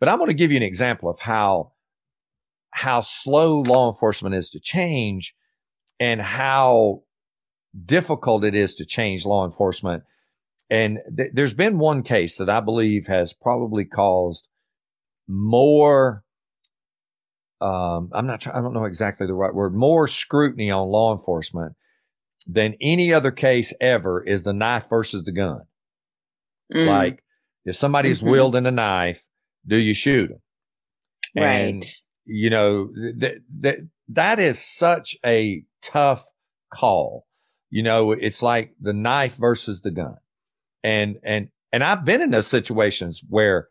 But 0.00 0.08
I'm 0.08 0.18
going 0.18 0.28
to 0.28 0.34
give 0.34 0.50
you 0.50 0.56
an 0.56 0.62
example 0.62 1.08
of 1.08 1.20
how 1.20 1.72
how 2.70 3.00
slow 3.02 3.60
law 3.60 3.88
enforcement 3.88 4.34
is 4.34 4.50
to 4.50 4.60
change 4.60 5.34
and 6.00 6.20
how 6.20 7.02
difficult 7.84 8.44
it 8.44 8.54
is 8.54 8.74
to 8.74 8.84
change 8.84 9.24
law 9.24 9.44
enforcement. 9.44 10.02
And 10.68 10.98
th- 11.16 11.30
there's 11.32 11.54
been 11.54 11.78
one 11.78 12.02
case 12.02 12.36
that 12.38 12.50
I 12.50 12.58
believe 12.58 13.06
has 13.06 13.32
probably 13.32 13.84
caused 13.84 14.48
more. 15.28 16.24
Um, 17.60 18.10
I'm 18.12 18.26
not. 18.26 18.44
I 18.48 18.60
don't 18.60 18.74
know 18.74 18.84
exactly 18.84 19.28
the 19.28 19.34
right 19.34 19.54
word. 19.54 19.74
More 19.74 20.08
scrutiny 20.08 20.72
on 20.72 20.88
law 20.88 21.12
enforcement 21.12 21.76
than 22.46 22.74
any 22.80 23.12
other 23.12 23.30
case 23.30 23.72
ever 23.80 24.22
is 24.22 24.42
the 24.42 24.52
knife 24.52 24.88
versus 24.88 25.24
the 25.24 25.32
gun. 25.32 25.62
Mm. 26.72 26.86
Like 26.86 27.24
if 27.64 27.76
somebody's 27.76 28.20
mm-hmm. 28.20 28.30
wielding 28.30 28.66
a 28.66 28.70
knife, 28.70 29.26
do 29.66 29.76
you 29.76 29.94
shoot 29.94 30.28
them? 30.28 30.40
Right. 31.36 31.44
And 31.44 31.84
you 32.26 32.50
know, 32.50 32.90
that, 33.18 33.40
that, 33.60 33.76
that 34.08 34.38
is 34.38 34.58
such 34.58 35.16
a 35.24 35.64
tough 35.82 36.24
call. 36.72 37.26
You 37.70 37.82
know, 37.82 38.12
it's 38.12 38.42
like 38.42 38.74
the 38.80 38.92
knife 38.92 39.36
versus 39.36 39.82
the 39.82 39.90
gun. 39.90 40.16
And, 40.82 41.16
and, 41.24 41.48
and 41.72 41.82
I've 41.82 42.04
been 42.04 42.20
in 42.20 42.30
those 42.30 42.46
situations 42.46 43.22
where, 43.28 43.68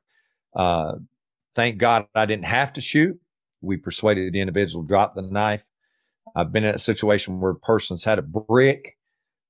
uh, 0.56 0.94
thank 1.56 1.78
God 1.78 2.06
I 2.14 2.26
didn't 2.26 2.46
have 2.46 2.74
to 2.74 2.82
shoot. 2.82 3.20
We 3.62 3.78
persuaded 3.78 4.34
the 4.34 4.42
individual 4.42 4.84
to 4.84 4.88
drop 4.88 5.16
the 5.16 5.22
knife. 5.22 5.66
I've 6.36 6.52
been 6.52 6.64
in 6.64 6.76
a 6.76 6.80
situation 6.80 7.40
where 7.40 7.54
persons 7.54 8.04
had 8.04 8.20
a 8.20 8.24
brick 8.24 8.98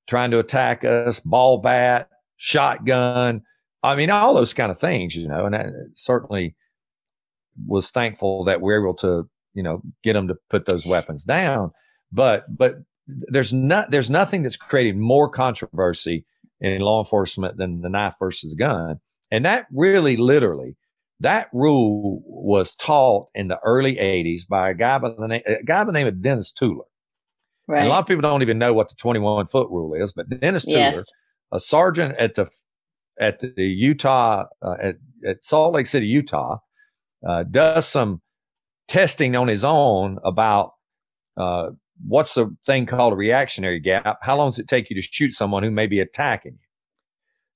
trying 0.07 0.31
to 0.31 0.39
attack 0.39 0.83
us, 0.83 1.19
ball 1.19 1.59
bat, 1.59 2.09
shotgun. 2.37 3.41
I 3.83 3.95
mean, 3.95 4.09
all 4.09 4.33
those 4.33 4.53
kind 4.53 4.71
of 4.71 4.77
things, 4.77 5.15
you 5.15 5.27
know, 5.27 5.45
and 5.45 5.53
that 5.53 5.67
certainly 5.95 6.55
was 7.65 7.91
thankful 7.91 8.43
that 8.45 8.61
we 8.61 8.73
are 8.73 8.81
able 8.81 8.95
to, 8.95 9.29
you 9.53 9.63
know, 9.63 9.81
get 10.03 10.13
them 10.13 10.27
to 10.27 10.35
put 10.49 10.65
those 10.65 10.85
weapons 10.85 11.23
down. 11.23 11.71
But, 12.11 12.43
but 12.55 12.75
there's 13.07 13.53
not, 13.53 13.91
there's 13.91 14.09
nothing 14.09 14.43
that's 14.43 14.57
created 14.57 14.97
more 14.97 15.29
controversy 15.29 16.25
in 16.61 16.81
law 16.81 16.99
enforcement 16.99 17.57
than 17.57 17.81
the 17.81 17.89
knife 17.89 18.15
versus 18.19 18.53
gun. 18.53 18.99
And 19.31 19.45
that 19.45 19.67
really 19.71 20.17
literally, 20.17 20.75
that 21.23 21.49
rule 21.53 22.21
was 22.25 22.75
taught 22.75 23.27
in 23.33 23.47
the 23.47 23.59
early 23.65 23.95
80s 23.95 24.47
by 24.47 24.69
a 24.69 24.73
guy 24.73 24.97
by 24.97 25.09
the 25.09 25.27
name, 25.27 25.41
a 25.45 25.63
guy 25.63 25.83
by 25.83 25.85
the 25.85 25.91
name 25.91 26.07
of 26.07 26.21
Dennis 26.21 26.53
Tueller. 26.53 26.85
Right. 27.65 27.85
a 27.85 27.87
lot 27.87 27.99
of 27.99 28.07
people 28.07 28.21
don't 28.21 28.41
even 28.41 28.59
know 28.59 28.73
what 28.73 28.89
the 28.89 28.95
21 28.95 29.47
foot 29.47 29.69
rule 29.69 29.93
is, 29.93 30.11
but 30.11 30.29
Dennis 30.41 30.65
yes. 30.67 31.03
A 31.53 31.59
sergeant 31.59 32.17
at 32.17 32.35
the 32.35 32.49
at 33.19 33.39
the 33.39 33.63
Utah 33.63 34.45
uh, 34.61 34.75
at, 34.81 34.95
at 35.25 35.45
Salt 35.45 35.75
Lake 35.75 35.87
City, 35.87 36.07
Utah, 36.07 36.57
uh, 37.25 37.43
does 37.43 37.87
some 37.87 38.21
testing 38.87 39.35
on 39.35 39.47
his 39.47 39.63
own 39.63 40.17
about 40.25 40.73
uh, 41.37 41.69
what's 42.05 42.33
the 42.33 42.53
thing 42.65 42.85
called 42.85 43.13
a 43.13 43.15
reactionary 43.15 43.79
gap. 43.79 44.17
How 44.21 44.35
long 44.35 44.49
does 44.49 44.59
it 44.59 44.67
take 44.67 44.89
you 44.89 44.95
to 44.95 45.01
shoot 45.01 45.31
someone 45.31 45.63
who 45.63 45.71
may 45.71 45.87
be 45.87 45.99
attacking 45.99 46.53
you? 46.53 46.67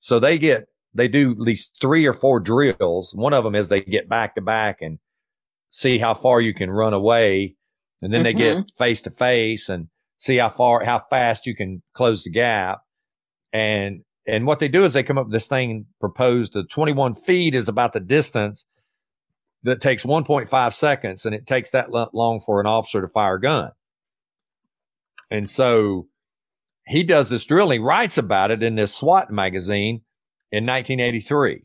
So 0.00 0.20
they 0.20 0.38
get 0.38 0.68
they 0.98 1.08
do 1.08 1.30
at 1.30 1.38
least 1.38 1.78
three 1.80 2.06
or 2.06 2.12
four 2.12 2.40
drills. 2.40 3.14
One 3.14 3.32
of 3.32 3.44
them 3.44 3.54
is 3.54 3.68
they 3.68 3.80
get 3.80 4.08
back 4.08 4.34
to 4.34 4.40
back 4.40 4.82
and 4.82 4.98
see 5.70 5.98
how 5.98 6.14
far 6.14 6.40
you 6.40 6.52
can 6.52 6.70
run 6.70 6.92
away, 6.92 7.56
and 8.02 8.12
then 8.12 8.24
mm-hmm. 8.24 8.38
they 8.38 8.54
get 8.54 8.70
face 8.76 9.00
to 9.02 9.10
face 9.10 9.68
and 9.68 9.88
see 10.16 10.36
how 10.36 10.48
far 10.48 10.84
how 10.84 11.02
fast 11.08 11.46
you 11.46 11.54
can 11.54 11.82
close 11.94 12.24
the 12.24 12.30
gap. 12.30 12.80
And 13.52 14.02
and 14.26 14.46
what 14.46 14.58
they 14.58 14.68
do 14.68 14.84
is 14.84 14.92
they 14.92 15.02
come 15.02 15.18
up 15.18 15.26
with 15.26 15.32
this 15.32 15.46
thing 15.46 15.86
proposed 16.00 16.52
to 16.52 16.64
21 16.64 17.14
feet 17.14 17.54
is 17.54 17.68
about 17.68 17.92
the 17.92 18.00
distance 18.00 18.66
that 19.62 19.80
takes 19.80 20.04
1.5 20.04 20.72
seconds 20.74 21.24
and 21.24 21.34
it 21.34 21.46
takes 21.46 21.70
that 21.70 21.90
long 21.90 22.40
for 22.44 22.60
an 22.60 22.66
officer 22.66 23.00
to 23.00 23.08
fire 23.08 23.36
a 23.36 23.40
gun. 23.40 23.70
And 25.30 25.48
so 25.48 26.08
he 26.86 27.04
does 27.04 27.30
this 27.30 27.46
drill. 27.46 27.70
He 27.70 27.78
writes 27.78 28.18
about 28.18 28.50
it 28.50 28.62
in 28.62 28.74
this 28.74 28.94
SWAT 28.94 29.30
magazine 29.30 30.02
in 30.50 30.64
1983. 30.64 31.64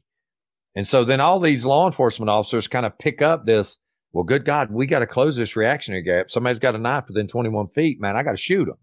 And 0.76 0.88
so 0.88 1.04
then 1.04 1.22
all 1.22 1.40
these 1.40 1.66
law 1.66 1.86
enforcement 1.86 2.30
officers 2.30 2.68
kind 2.68 2.86
of 2.86 2.98
pick 2.98 3.22
up 3.22 3.46
this. 3.46 3.78
Well, 4.12 4.24
good 4.24 4.46
God, 4.46 4.72
we 4.72 4.86
got 4.86 5.00
to 5.00 5.08
close 5.08 5.36
this 5.36 5.56
reactionary 5.56 6.04
gap. 6.04 6.30
Somebody's 6.30 6.60
got 6.60 6.76
a 6.76 6.80
knife 6.80 7.06
within 7.08 7.28
21 7.28 7.68
feet, 7.68 8.00
man. 8.00 8.16
I 8.16 8.24
got 8.24 8.32
to 8.32 8.38
shoot 8.38 8.66
them. 8.66 8.78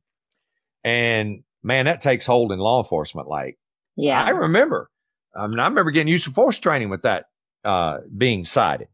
And 0.83 1.43
man, 1.63 1.87
that 1.87 2.01
takes 2.01 2.27
hold 2.27 2.53
in 2.53 2.59
law 2.59 2.83
enforcement. 2.83 3.29
Like, 3.29 3.59
yeah, 3.97 4.23
I 4.23 4.31
remember. 4.31 4.91
I 5.37 5.47
mean, 5.47 5.59
I 5.59 5.69
remember 5.69 5.91
getting 5.91 6.13
use 6.13 6.27
of 6.27 6.35
force 6.35 6.59
training 6.59 6.91
with 6.91 7.03
that 7.03 7.27
uh, 7.65 7.99
being 8.17 8.45
cited. 8.45 8.89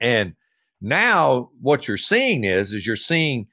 And 0.00 0.34
now 0.80 1.50
what 1.60 1.88
you're 1.88 1.96
seeing 1.96 2.44
is, 2.44 2.72
is 2.72 2.86
you're 2.86 2.96
seeing 2.96 3.46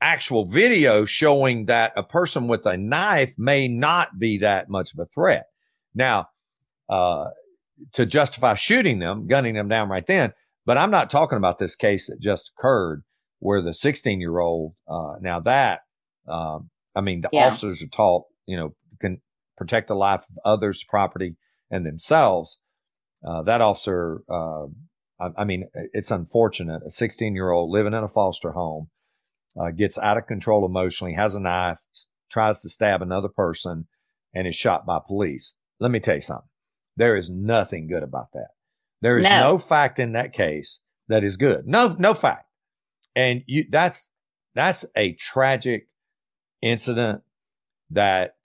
actual 0.00 0.44
video 0.44 1.04
showing 1.04 1.66
that 1.66 1.92
a 1.96 2.02
person 2.02 2.48
with 2.48 2.66
a 2.66 2.76
knife 2.76 3.34
may 3.38 3.68
not 3.68 4.18
be 4.18 4.38
that 4.38 4.68
much 4.68 4.92
of 4.92 4.98
a 4.98 5.06
threat. 5.06 5.46
Now, 5.96 6.28
uh, 6.88 7.30
to 7.94 8.06
justify 8.06 8.54
shooting 8.54 9.00
them, 9.00 9.26
gunning 9.26 9.54
them 9.54 9.68
down 9.68 9.88
right 9.88 10.06
then, 10.06 10.32
but 10.64 10.78
I'm 10.78 10.90
not 10.90 11.10
talking 11.10 11.38
about 11.38 11.58
this 11.58 11.74
case 11.74 12.06
that 12.06 12.20
just 12.20 12.52
occurred 12.56 13.02
where 13.38 13.62
the 13.62 13.74
16 13.74 14.20
year 14.20 14.38
old, 14.38 14.74
uh, 14.88 15.14
now 15.20 15.40
that, 15.40 15.80
um, 16.28 16.70
I 16.94 17.00
mean, 17.00 17.22
the 17.22 17.28
yeah. 17.32 17.46
officers 17.46 17.82
are 17.82 17.88
taught, 17.88 18.24
you 18.46 18.56
know, 18.56 18.74
can 19.00 19.20
protect 19.56 19.88
the 19.88 19.94
life 19.94 20.24
of 20.30 20.38
others, 20.44 20.84
property, 20.88 21.36
and 21.70 21.84
themselves. 21.84 22.60
Uh, 23.26 23.42
that 23.42 23.60
officer, 23.60 24.22
uh, 24.30 24.66
I, 25.20 25.28
I, 25.38 25.44
mean, 25.44 25.68
it's 25.74 26.10
unfortunate. 26.10 26.82
A 26.86 26.90
16 26.90 27.34
year 27.34 27.50
old 27.50 27.70
living 27.70 27.94
in 27.94 28.04
a 28.04 28.08
foster 28.08 28.52
home 28.52 28.88
uh, 29.58 29.70
gets 29.70 29.98
out 29.98 30.16
of 30.16 30.26
control 30.26 30.66
emotionally, 30.66 31.14
has 31.14 31.34
a 31.34 31.40
knife, 31.40 31.78
tries 32.30 32.60
to 32.60 32.68
stab 32.68 33.02
another 33.02 33.28
person, 33.28 33.86
and 34.34 34.46
is 34.46 34.54
shot 34.54 34.86
by 34.86 34.98
police. 35.04 35.54
Let 35.80 35.90
me 35.90 36.00
tell 36.00 36.16
you 36.16 36.22
something. 36.22 36.48
There 36.96 37.16
is 37.16 37.30
nothing 37.30 37.88
good 37.88 38.02
about 38.02 38.32
that. 38.32 38.48
There 39.02 39.18
is 39.18 39.24
no, 39.24 39.40
no 39.40 39.58
fact 39.58 39.98
in 39.98 40.12
that 40.12 40.32
case 40.32 40.80
that 41.08 41.22
is 41.22 41.36
good. 41.36 41.66
No, 41.66 41.94
no 41.98 42.14
fact. 42.14 42.48
And 43.14 43.42
you, 43.46 43.64
that's, 43.70 44.10
that's 44.54 44.84
a 44.96 45.12
tragic 45.12 45.88
incident 46.62 47.22
that 47.90 48.36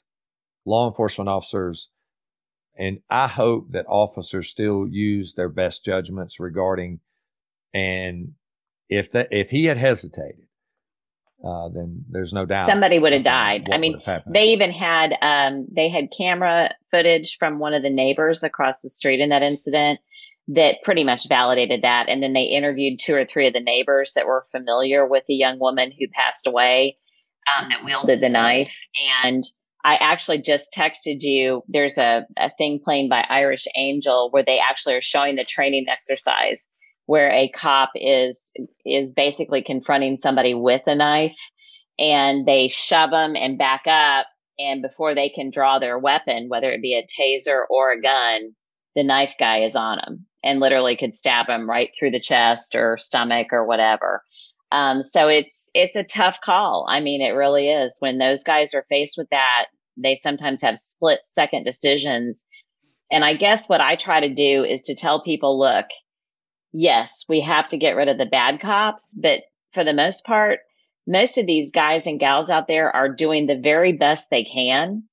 law 0.66 0.88
enforcement 0.88 1.30
officers 1.30 1.90
and 2.78 3.00
I 3.10 3.28
hope 3.28 3.72
that 3.72 3.86
officers 3.88 4.50
still 4.50 4.88
use 4.88 5.34
their 5.34 5.50
best 5.50 5.84
judgments 5.84 6.40
regarding 6.40 7.00
and 7.74 8.34
if 8.90 9.12
that 9.12 9.28
if 9.32 9.50
he 9.50 9.66
had 9.66 9.78
hesitated 9.78 10.46
uh, 11.44 11.70
then 11.70 12.06
there's 12.10 12.34
no 12.34 12.46
doubt 12.46 12.68
somebody 12.68 13.00
would 13.00 13.14
have 13.14 13.24
died. 13.24 13.68
I 13.72 13.78
mean, 13.78 14.00
they 14.28 14.50
even 14.50 14.72
had 14.72 15.14
um, 15.22 15.68
they 15.72 15.90
had 15.90 16.10
camera 16.16 16.72
footage 16.92 17.38
from 17.38 17.60
one 17.60 17.74
of 17.74 17.82
the 17.82 17.90
neighbors 17.90 18.44
across 18.44 18.82
the 18.82 18.90
street 18.90 19.20
in 19.20 19.30
that 19.30 19.42
incident 19.42 20.00
that 20.50 20.84
pretty 20.84 21.04
much 21.04 21.28
validated 21.28 21.82
that. 21.84 22.10
And 22.10 22.22
then 22.22 22.34
they 22.34 22.44
interviewed 22.44 23.00
two 23.00 23.16
or 23.16 23.26
three 23.26 23.48
of 23.48 23.54
the 23.54 23.60
neighbors 23.60 24.14
that 24.16 24.26
were 24.26 24.44
familiar 24.52 25.08
with 25.08 25.24
the 25.28 25.36
young 25.36 25.60
woman 25.60 25.92
who 25.92 26.08
passed 26.14 26.46
away 26.46 26.98
um, 27.58 27.70
that 27.70 27.86
wielded 27.86 28.22
the 28.22 28.30
knife. 28.30 28.76
And 29.24 29.44
I 29.84 29.96
actually 29.96 30.40
just 30.40 30.74
texted 30.74 31.22
you. 31.22 31.64
There's 31.68 31.98
a, 31.98 32.26
a 32.38 32.52
thing 32.58 32.80
playing 32.84 33.10
by 33.10 33.26
Irish 33.30 33.66
Angel 33.76 34.30
where 34.32 34.44
they 34.44 34.60
actually 34.60 34.96
are 34.96 35.02
showing 35.02 35.36
the 35.36 35.44
training 35.44 35.86
exercise 35.90 36.70
where 37.06 37.32
a 37.32 37.50
cop 37.50 37.92
is 37.96 38.54
is 38.86 39.14
basically 39.14 39.62
confronting 39.62 40.18
somebody 40.18 40.54
with 40.54 40.82
a 40.88 40.96
knife 40.96 41.40
and 42.00 42.46
they 42.46 42.68
shove 42.68 43.12
them 43.12 43.36
and 43.36 43.58
back 43.58 43.84
up 43.88 44.28
and 44.60 44.82
before 44.82 45.16
they 45.16 45.30
can 45.30 45.50
draw 45.50 45.80
their 45.80 45.98
weapon 45.98 46.48
whether 46.48 46.72
it 46.72 46.82
be 46.82 46.96
a 46.96 47.06
taser 47.06 47.62
or 47.70 47.92
a 47.92 48.02
gun 48.02 48.54
the 48.96 49.04
knife 49.04 49.36
guy 49.40 49.62
is 49.62 49.76
on 49.76 49.98
them 49.98 50.26
and 50.44 50.60
literally 50.60 50.96
could 50.96 51.16
stab 51.16 51.48
him 51.48 51.70
right 51.70 51.90
through 51.98 52.12
the 52.12 52.20
chest 52.20 52.76
or 52.76 52.98
stomach 52.98 53.48
or 53.52 53.66
whatever. 53.66 54.24
Um, 54.72 55.04
so 55.04 55.28
it's 55.28 55.70
it's 55.74 55.96
a 55.96 56.04
tough 56.04 56.40
call. 56.42 56.86
I 56.90 57.00
mean 57.00 57.22
it 57.22 57.32
really 57.32 57.70
is. 57.70 57.96
When 58.00 58.18
those 58.18 58.44
guys 58.44 58.74
are 58.74 58.86
faced 58.90 59.18
with 59.18 59.30
that 59.32 59.66
they 59.98 60.16
sometimes 60.16 60.62
have 60.62 60.78
split 60.78 61.20
second 61.24 61.64
decisions. 61.64 62.46
And 63.12 63.26
i 63.26 63.36
guess 63.36 63.68
what 63.68 63.82
i 63.82 63.96
try 63.96 64.22
to 64.22 64.34
do 64.34 64.64
is 64.64 64.82
to 64.84 64.96
tell 64.96 65.22
people 65.22 65.60
look 65.60 65.86
yes, 66.74 67.26
we 67.28 67.42
have 67.42 67.68
to 67.70 67.78
get 67.78 67.96
rid 67.96 68.08
of 68.08 68.18
the 68.18 68.26
bad 68.26 68.60
cops, 68.60 69.18
but 69.22 69.42
for 69.74 69.84
the 69.84 69.94
most 69.94 70.26
part, 70.26 70.60
most 71.08 71.38
of 71.38 71.46
these 71.46 71.72
guys 71.72 72.08
and 72.08 72.20
gals 72.20 72.50
out 72.50 72.68
there 72.68 72.96
are 72.96 73.10
doing 73.10 73.48
the 73.48 73.60
very 73.60 73.94
best 73.94 74.30
they 74.30 74.44
can. 74.44 75.04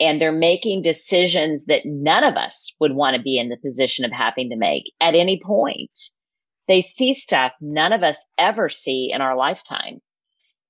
And 0.00 0.20
they're 0.20 0.30
making 0.30 0.82
decisions 0.82 1.64
that 1.64 1.82
none 1.84 2.22
of 2.22 2.36
us 2.36 2.72
would 2.78 2.92
want 2.92 3.16
to 3.16 3.22
be 3.22 3.36
in 3.36 3.48
the 3.48 3.56
position 3.56 4.04
of 4.04 4.12
having 4.12 4.50
to 4.50 4.56
make 4.56 4.92
at 5.00 5.16
any 5.16 5.40
point. 5.44 5.90
They 6.68 6.82
see 6.82 7.12
stuff 7.14 7.52
none 7.60 7.92
of 7.92 8.04
us 8.04 8.24
ever 8.36 8.68
see 8.68 9.10
in 9.12 9.20
our 9.20 9.36
lifetime. 9.36 10.00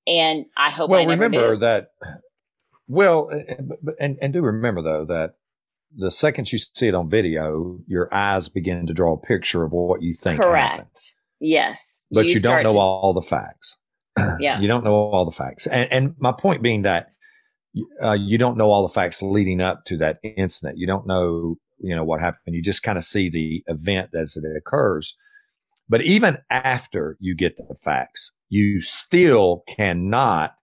And 0.06 0.46
I 0.56 0.70
hope 0.70 0.88
well, 0.88 1.02
I 1.02 1.04
remember 1.04 1.56
do. 1.56 1.60
that. 1.60 1.88
Well, 2.86 3.30
and, 3.98 4.16
and 4.22 4.32
do 4.32 4.40
remember 4.40 4.80
though 4.80 5.04
that 5.04 5.34
the 5.96 6.10
second 6.10 6.52
you 6.52 6.58
see 6.58 6.88
it 6.88 6.94
on 6.94 7.08
video, 7.08 7.78
your 7.86 8.12
eyes 8.14 8.48
begin 8.48 8.86
to 8.86 8.94
draw 8.94 9.14
a 9.14 9.18
picture 9.18 9.64
of 9.64 9.72
what 9.72 10.02
you 10.02 10.14
think. 10.14 10.40
Correct. 10.40 10.70
Happened. 10.72 10.96
Yes. 11.40 12.06
But 12.10 12.26
you, 12.26 12.34
you 12.34 12.40
don't 12.40 12.64
know 12.64 12.72
to- 12.72 12.78
all 12.78 13.12
the 13.12 13.22
facts. 13.22 13.76
Yeah. 14.40 14.60
you 14.60 14.66
don't 14.66 14.82
know 14.84 14.94
all 14.94 15.24
the 15.24 15.30
facts. 15.30 15.66
And, 15.68 15.92
and 15.92 16.14
my 16.18 16.32
point 16.32 16.60
being 16.60 16.82
that 16.82 17.12
uh, 18.02 18.12
you 18.18 18.36
don't 18.38 18.56
know 18.56 18.70
all 18.70 18.82
the 18.82 18.92
facts 18.92 19.22
leading 19.22 19.60
up 19.60 19.84
to 19.86 19.96
that 19.98 20.18
incident. 20.22 20.78
You 20.78 20.86
don't 20.86 21.06
know, 21.06 21.56
you 21.78 21.94
know, 21.94 22.04
what 22.04 22.20
happened. 22.20 22.56
You 22.56 22.62
just 22.62 22.82
kind 22.82 22.98
of 22.98 23.04
see 23.04 23.28
the 23.30 23.62
event 23.66 24.10
as 24.14 24.36
it 24.36 24.44
occurs. 24.56 25.14
But 25.88 26.02
even 26.02 26.38
after 26.50 27.16
you 27.20 27.34
get 27.36 27.56
the 27.56 27.74
facts, 27.74 28.32
you 28.48 28.80
still 28.80 29.62
cannot 29.68 30.54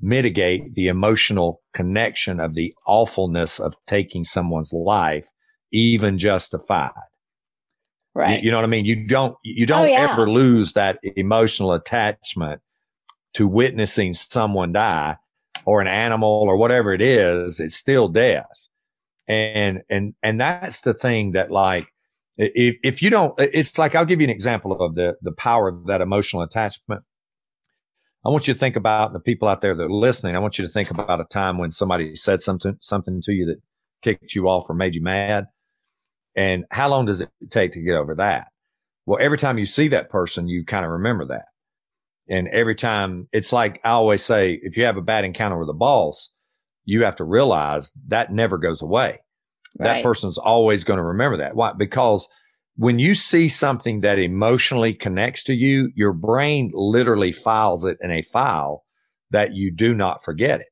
mitigate 0.00 0.74
the 0.74 0.88
emotional 0.88 1.62
connection 1.72 2.40
of 2.40 2.54
the 2.54 2.74
awfulness 2.86 3.58
of 3.58 3.74
taking 3.86 4.24
someone's 4.24 4.72
life, 4.72 5.28
even 5.72 6.18
justified. 6.18 6.92
Right. 8.14 8.38
You, 8.38 8.46
you 8.46 8.50
know 8.50 8.58
what 8.58 8.64
I 8.64 8.68
mean? 8.68 8.84
You 8.84 9.06
don't, 9.06 9.36
you 9.42 9.64
oh, 9.64 9.66
don't 9.66 9.86
oh, 9.86 9.90
yeah. 9.90 10.08
ever 10.10 10.28
lose 10.28 10.72
that 10.74 10.98
emotional 11.16 11.72
attachment 11.72 12.60
to 13.34 13.46
witnessing 13.46 14.14
someone 14.14 14.72
die 14.72 15.16
or 15.64 15.80
an 15.80 15.86
animal 15.86 16.44
or 16.48 16.56
whatever 16.56 16.92
it 16.92 17.02
is. 17.02 17.60
It's 17.60 17.76
still 17.76 18.08
death. 18.08 18.46
And, 19.28 19.82
and, 19.90 20.14
and 20.22 20.40
that's 20.40 20.82
the 20.82 20.94
thing 20.94 21.32
that 21.32 21.50
like, 21.50 21.88
if, 22.38 22.76
if 22.82 23.02
you 23.02 23.10
don't, 23.10 23.34
it's 23.38 23.78
like, 23.78 23.94
I'll 23.94 24.04
give 24.04 24.20
you 24.20 24.26
an 24.26 24.30
example 24.30 24.80
of 24.80 24.94
the, 24.94 25.16
the 25.22 25.32
power 25.32 25.68
of 25.68 25.86
that 25.86 26.00
emotional 26.00 26.42
attachment. 26.42 27.02
I 28.26 28.30
want 28.30 28.48
you 28.48 28.54
to 28.54 28.58
think 28.58 28.74
about 28.74 29.12
the 29.12 29.20
people 29.20 29.46
out 29.46 29.60
there 29.60 29.76
that 29.76 29.84
are 29.84 29.88
listening. 29.88 30.34
I 30.34 30.40
want 30.40 30.58
you 30.58 30.66
to 30.66 30.70
think 30.70 30.90
about 30.90 31.20
a 31.20 31.24
time 31.24 31.58
when 31.58 31.70
somebody 31.70 32.16
said 32.16 32.40
something, 32.40 32.76
something 32.80 33.22
to 33.22 33.32
you 33.32 33.46
that 33.46 33.60
ticked 34.02 34.34
you 34.34 34.48
off 34.48 34.68
or 34.68 34.74
made 34.74 34.96
you 34.96 35.02
mad. 35.02 35.46
And 36.34 36.64
how 36.72 36.88
long 36.88 37.06
does 37.06 37.20
it 37.20 37.30
take 37.50 37.72
to 37.72 37.80
get 37.80 37.94
over 37.94 38.16
that? 38.16 38.48
Well, 39.06 39.20
every 39.22 39.38
time 39.38 39.58
you 39.58 39.66
see 39.66 39.86
that 39.88 40.10
person, 40.10 40.48
you 40.48 40.64
kind 40.64 40.84
of 40.84 40.90
remember 40.90 41.26
that. 41.26 41.44
And 42.28 42.48
every 42.48 42.74
time 42.74 43.28
it's 43.30 43.52
like 43.52 43.80
I 43.84 43.90
always 43.90 44.24
say, 44.24 44.58
if 44.60 44.76
you 44.76 44.84
have 44.86 44.96
a 44.96 45.02
bad 45.02 45.24
encounter 45.24 45.56
with 45.56 45.68
a 45.68 45.74
boss, 45.74 46.34
you 46.84 47.04
have 47.04 47.14
to 47.16 47.24
realize 47.24 47.92
that 48.08 48.32
never 48.32 48.58
goes 48.58 48.82
away. 48.82 49.20
Right. 49.78 49.98
That 49.98 50.02
person's 50.02 50.36
always 50.36 50.82
going 50.82 50.98
to 50.98 51.04
remember 51.04 51.36
that. 51.36 51.54
Why? 51.54 51.74
Because 51.74 52.26
when 52.76 52.98
you 52.98 53.14
see 53.14 53.48
something 53.48 54.00
that 54.00 54.18
emotionally 54.18 54.94
connects 54.94 55.42
to 55.44 55.54
you, 55.54 55.90
your 55.94 56.12
brain 56.12 56.70
literally 56.74 57.32
files 57.32 57.84
it 57.84 57.96
in 58.00 58.10
a 58.10 58.22
file 58.22 58.84
that 59.30 59.54
you 59.54 59.72
do 59.74 59.94
not 59.94 60.22
forget 60.22 60.60
it. 60.60 60.68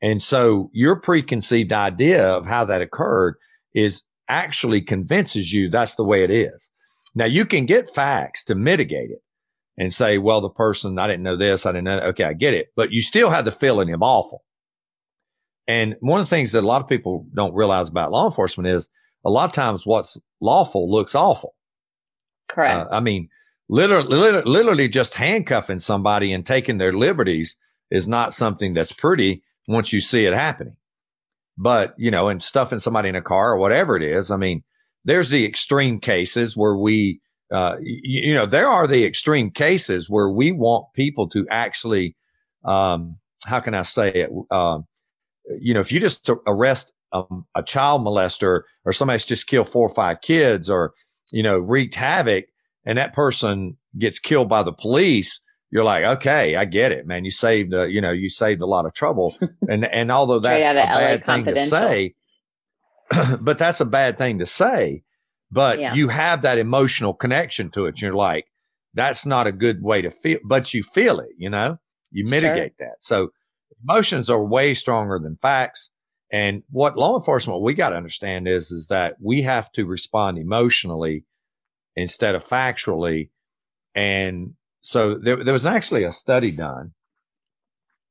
And 0.00 0.22
so 0.22 0.68
your 0.72 1.00
preconceived 1.00 1.72
idea 1.72 2.28
of 2.28 2.46
how 2.46 2.64
that 2.66 2.82
occurred 2.82 3.36
is 3.74 4.04
actually 4.28 4.80
convinces 4.80 5.52
you 5.52 5.70
that's 5.70 5.94
the 5.94 6.04
way 6.04 6.22
it 6.22 6.30
is. 6.30 6.70
Now 7.14 7.24
you 7.24 7.44
can 7.46 7.66
get 7.66 7.88
facts 7.88 8.44
to 8.44 8.54
mitigate 8.54 9.10
it 9.10 9.20
and 9.76 9.92
say, 9.92 10.18
well, 10.18 10.40
the 10.40 10.50
person, 10.50 10.98
I 10.98 11.06
didn't 11.06 11.22
know 11.22 11.36
this. 11.36 11.64
I 11.64 11.72
didn't 11.72 11.84
know. 11.84 11.96
That. 11.96 12.06
Okay. 12.08 12.24
I 12.24 12.32
get 12.32 12.54
it, 12.54 12.68
but 12.76 12.90
you 12.92 13.00
still 13.00 13.30
have 13.30 13.44
the 13.44 13.52
feeling 13.52 13.92
of 13.92 14.02
awful. 14.02 14.44
And 15.66 15.96
one 16.00 16.20
of 16.20 16.26
the 16.26 16.30
things 16.30 16.52
that 16.52 16.64
a 16.64 16.66
lot 16.66 16.82
of 16.82 16.88
people 16.88 17.26
don't 17.34 17.54
realize 17.54 17.88
about 17.88 18.10
law 18.10 18.26
enforcement 18.26 18.68
is 18.68 18.88
a 19.24 19.30
lot 19.30 19.46
of 19.46 19.52
times 19.52 19.86
what's 19.86 20.18
lawful 20.40 20.90
looks 20.90 21.14
awful. 21.14 21.54
Correct. 22.48 22.90
Uh, 22.90 22.96
I 22.96 23.00
mean, 23.00 23.28
literally, 23.68 24.08
literally, 24.08 24.50
literally 24.50 24.88
just 24.88 25.14
handcuffing 25.14 25.78
somebody 25.78 26.32
and 26.32 26.44
taking 26.46 26.78
their 26.78 26.92
liberties 26.92 27.56
is 27.90 28.08
not 28.08 28.34
something 28.34 28.74
that's 28.74 28.92
pretty 28.92 29.42
once 29.66 29.92
you 29.92 30.00
see 30.00 30.24
it 30.24 30.34
happening. 30.34 30.76
But, 31.56 31.94
you 31.98 32.10
know, 32.10 32.28
and 32.28 32.42
stuffing 32.42 32.78
somebody 32.78 33.08
in 33.08 33.16
a 33.16 33.22
car 33.22 33.52
or 33.52 33.58
whatever 33.58 33.96
it 33.96 34.02
is. 34.02 34.30
I 34.30 34.36
mean, 34.36 34.62
there's 35.04 35.30
the 35.30 35.44
extreme 35.44 35.98
cases 35.98 36.56
where 36.56 36.76
we 36.76 37.20
uh, 37.50 37.76
you, 37.80 38.28
you, 38.28 38.34
know, 38.34 38.46
there 38.46 38.68
are 38.68 38.86
the 38.86 39.04
extreme 39.04 39.50
cases 39.50 40.10
where 40.10 40.28
we 40.28 40.52
want 40.52 40.92
people 40.94 41.28
to 41.30 41.46
actually, 41.50 42.14
um, 42.64 43.16
how 43.46 43.60
can 43.60 43.74
I 43.74 43.82
say 43.82 44.10
it? 44.12 44.30
Um, 44.50 44.86
you 45.60 45.72
know, 45.72 45.80
if 45.80 45.90
you 45.90 46.00
just 46.00 46.28
arrest 46.46 46.92
a, 47.12 47.22
a 47.54 47.62
child 47.62 48.02
molester 48.02 48.62
or 48.84 48.92
somebody's 48.92 49.24
just 49.24 49.46
killed 49.46 49.68
four 49.68 49.86
or 49.86 49.94
five 49.94 50.20
kids 50.20 50.68
or, 50.68 50.92
you 51.32 51.42
know, 51.42 51.58
wreaked 51.58 51.94
havoc 51.94 52.46
and 52.84 52.98
that 52.98 53.14
person 53.14 53.76
gets 53.98 54.18
killed 54.18 54.48
by 54.48 54.62
the 54.62 54.72
police, 54.72 55.40
you're 55.70 55.84
like, 55.84 56.04
okay, 56.04 56.56
I 56.56 56.64
get 56.64 56.92
it, 56.92 57.06
man. 57.06 57.24
You 57.24 57.30
saved, 57.30 57.74
uh, 57.74 57.84
you 57.84 58.00
know, 58.00 58.12
you 58.12 58.30
saved 58.30 58.62
a 58.62 58.66
lot 58.66 58.86
of 58.86 58.94
trouble. 58.94 59.36
And, 59.68 59.84
and 59.84 60.10
although 60.10 60.38
that's 60.38 60.70
a 60.70 60.74
bad 60.74 61.26
thing 61.26 61.44
to 61.44 61.56
say, 61.56 62.14
but 63.38 63.58
that's 63.58 63.82
a 63.82 63.84
bad 63.84 64.16
thing 64.16 64.38
to 64.38 64.46
say, 64.46 65.02
but 65.50 65.78
yeah. 65.78 65.92
you 65.92 66.08
have 66.08 66.40
that 66.40 66.56
emotional 66.56 67.12
connection 67.12 67.70
to 67.72 67.84
it. 67.84 68.00
You're 68.00 68.14
like, 68.14 68.46
that's 68.94 69.26
not 69.26 69.46
a 69.46 69.52
good 69.52 69.82
way 69.82 70.00
to 70.00 70.10
feel, 70.10 70.38
but 70.42 70.72
you 70.72 70.82
feel 70.82 71.20
it, 71.20 71.28
you 71.36 71.50
know, 71.50 71.78
you 72.10 72.24
mitigate 72.24 72.74
sure. 72.78 72.88
that. 72.88 73.04
So 73.04 73.28
emotions 73.82 74.30
are 74.30 74.42
way 74.42 74.72
stronger 74.72 75.18
than 75.18 75.36
facts. 75.36 75.90
And 76.30 76.62
what 76.70 76.96
law 76.96 77.16
enforcement 77.18 77.62
we 77.62 77.74
got 77.74 77.90
to 77.90 77.96
understand 77.96 78.46
is, 78.46 78.70
is 78.70 78.88
that 78.88 79.16
we 79.20 79.42
have 79.42 79.72
to 79.72 79.86
respond 79.86 80.38
emotionally 80.38 81.24
instead 81.96 82.34
of 82.34 82.44
factually. 82.44 83.30
And 83.94 84.54
so 84.80 85.14
there, 85.14 85.42
there 85.42 85.52
was 85.52 85.66
actually 85.66 86.04
a 86.04 86.12
study 86.12 86.52
done. 86.54 86.92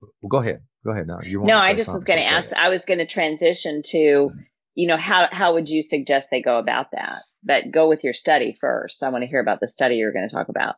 Well, 0.01 0.29
go 0.29 0.37
ahead. 0.37 0.61
Go 0.83 0.91
ahead. 0.91 1.07
Now 1.07 1.19
you 1.21 1.43
no, 1.43 1.57
I 1.57 1.73
just 1.73 1.91
was 1.91 2.03
going 2.03 2.19
to 2.19 2.25
ask. 2.25 2.53
I 2.53 2.69
was 2.69 2.85
going 2.85 2.99
to 2.99 3.05
transition 3.05 3.81
to, 3.87 4.31
you 4.75 4.87
know, 4.87 4.97
how 4.97 5.27
how 5.31 5.53
would 5.53 5.69
you 5.69 5.81
suggest 5.81 6.29
they 6.31 6.41
go 6.41 6.59
about 6.59 6.91
that? 6.91 7.21
But 7.43 7.71
go 7.71 7.87
with 7.87 8.03
your 8.03 8.13
study 8.13 8.57
first. 8.59 9.03
I 9.03 9.09
want 9.09 9.23
to 9.23 9.27
hear 9.27 9.39
about 9.39 9.59
the 9.59 9.67
study 9.67 9.95
you're 9.95 10.13
going 10.13 10.27
to 10.27 10.33
talk 10.33 10.49
about. 10.49 10.75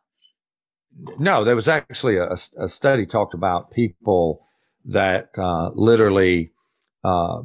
No, 1.18 1.44
there 1.44 1.54
was 1.54 1.68
actually 1.68 2.16
a, 2.16 2.30
a 2.32 2.68
study 2.68 3.06
talked 3.06 3.34
about 3.34 3.70
people 3.70 4.46
that 4.84 5.30
uh, 5.36 5.70
literally, 5.74 6.50
uh, 7.04 7.42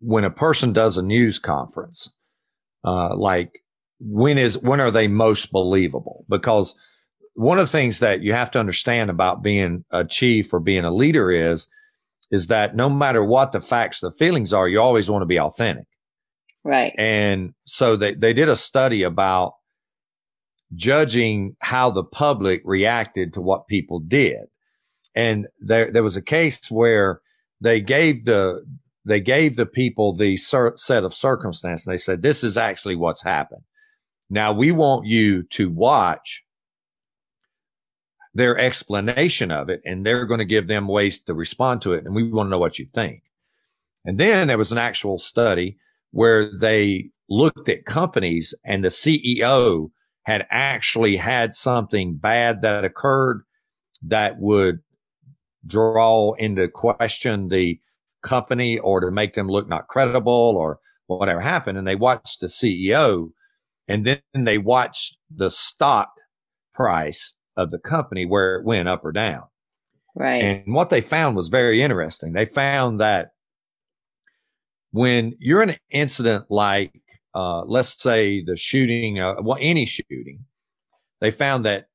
when 0.00 0.24
a 0.24 0.30
person 0.30 0.72
does 0.72 0.96
a 0.96 1.02
news 1.02 1.38
conference, 1.38 2.12
uh, 2.84 3.14
like 3.16 3.60
when 4.00 4.38
is 4.38 4.58
when 4.58 4.80
are 4.80 4.90
they 4.90 5.08
most 5.08 5.50
believable? 5.50 6.24
Because 6.28 6.78
one 7.34 7.58
of 7.58 7.66
the 7.66 7.72
things 7.72 7.98
that 8.00 8.22
you 8.22 8.32
have 8.32 8.50
to 8.52 8.60
understand 8.60 9.10
about 9.10 9.42
being 9.42 9.84
a 9.90 10.04
chief 10.04 10.52
or 10.52 10.60
being 10.60 10.84
a 10.84 10.94
leader 10.94 11.30
is 11.30 11.68
is 12.30 12.48
that 12.48 12.74
no 12.74 12.88
matter 12.88 13.24
what 13.24 13.52
the 13.52 13.60
facts, 13.60 14.00
the 14.00 14.10
feelings 14.10 14.52
are, 14.52 14.68
you 14.68 14.80
always 14.80 15.10
want 15.10 15.22
to 15.22 15.26
be 15.26 15.38
authentic. 15.38 15.86
Right. 16.64 16.92
And 16.96 17.52
so 17.64 17.96
they, 17.96 18.14
they 18.14 18.32
did 18.32 18.48
a 18.48 18.56
study 18.56 19.02
about 19.02 19.54
judging 20.74 21.54
how 21.60 21.90
the 21.90 22.02
public 22.02 22.62
reacted 22.64 23.34
to 23.34 23.40
what 23.40 23.68
people 23.68 24.00
did. 24.00 24.46
And 25.14 25.46
there, 25.60 25.92
there 25.92 26.02
was 26.02 26.16
a 26.16 26.22
case 26.22 26.70
where 26.70 27.20
they 27.64 27.80
gave 27.80 28.26
the, 28.26 28.62
they 29.06 29.20
gave 29.20 29.56
the 29.56 29.66
people 29.66 30.14
the 30.14 30.36
cer- 30.36 30.76
set 30.76 31.02
of 31.02 31.14
circumstances. 31.14 31.86
They 31.86 31.96
said, 31.96 32.20
this 32.20 32.44
is 32.44 32.58
actually 32.58 32.94
what's 32.94 33.22
happened. 33.22 33.62
Now 34.28 34.52
we 34.52 34.70
want 34.70 35.06
you 35.06 35.42
to 35.44 35.70
watch 35.70 36.44
their 38.34 38.58
explanation 38.58 39.50
of 39.50 39.70
it 39.70 39.80
and 39.84 40.04
they're 40.04 40.26
going 40.26 40.38
to 40.38 40.44
give 40.44 40.66
them 40.66 40.88
ways 40.88 41.22
to 41.22 41.34
respond 41.34 41.80
to 41.82 41.94
it. 41.94 42.04
And 42.04 42.14
we 42.14 42.30
want 42.30 42.48
to 42.48 42.50
know 42.50 42.58
what 42.58 42.78
you 42.78 42.86
think. 42.92 43.22
And 44.04 44.18
then 44.18 44.48
there 44.48 44.58
was 44.58 44.72
an 44.72 44.78
actual 44.78 45.18
study 45.18 45.78
where 46.10 46.50
they 46.58 47.10
looked 47.30 47.68
at 47.70 47.86
companies 47.86 48.54
and 48.64 48.84
the 48.84 48.88
CEO 48.88 49.90
had 50.24 50.46
actually 50.50 51.16
had 51.16 51.54
something 51.54 52.16
bad 52.16 52.60
that 52.60 52.84
occurred 52.84 53.42
that 54.02 54.38
would 54.38 54.80
draw 55.66 56.32
into 56.34 56.68
question 56.68 57.48
the 57.48 57.80
company 58.22 58.78
or 58.78 59.00
to 59.00 59.10
make 59.10 59.34
them 59.34 59.48
look 59.48 59.68
not 59.68 59.88
credible 59.88 60.54
or 60.56 60.78
whatever 61.06 61.40
happened. 61.40 61.78
And 61.78 61.86
they 61.86 61.96
watched 61.96 62.40
the 62.40 62.46
CEO 62.46 63.30
and 63.86 64.04
then 64.04 64.20
they 64.34 64.58
watched 64.58 65.16
the 65.34 65.50
stock 65.50 66.10
price 66.74 67.36
of 67.56 67.70
the 67.70 67.78
company 67.78 68.24
where 68.24 68.56
it 68.56 68.64
went 68.64 68.88
up 68.88 69.04
or 69.04 69.12
down. 69.12 69.44
Right. 70.16 70.42
And 70.42 70.74
what 70.74 70.90
they 70.90 71.00
found 71.00 71.36
was 71.36 71.48
very 71.48 71.82
interesting. 71.82 72.32
They 72.32 72.46
found 72.46 73.00
that 73.00 73.32
when 74.92 75.34
you're 75.40 75.62
in 75.62 75.70
an 75.70 75.78
incident 75.90 76.46
like, 76.50 76.92
uh, 77.34 77.64
let's 77.64 78.00
say 78.00 78.42
the 78.44 78.56
shooting, 78.56 79.18
uh, 79.18 79.36
well, 79.42 79.58
any 79.60 79.86
shooting, 79.86 80.44
they 81.20 81.32
found 81.32 81.64
that, 81.64 81.88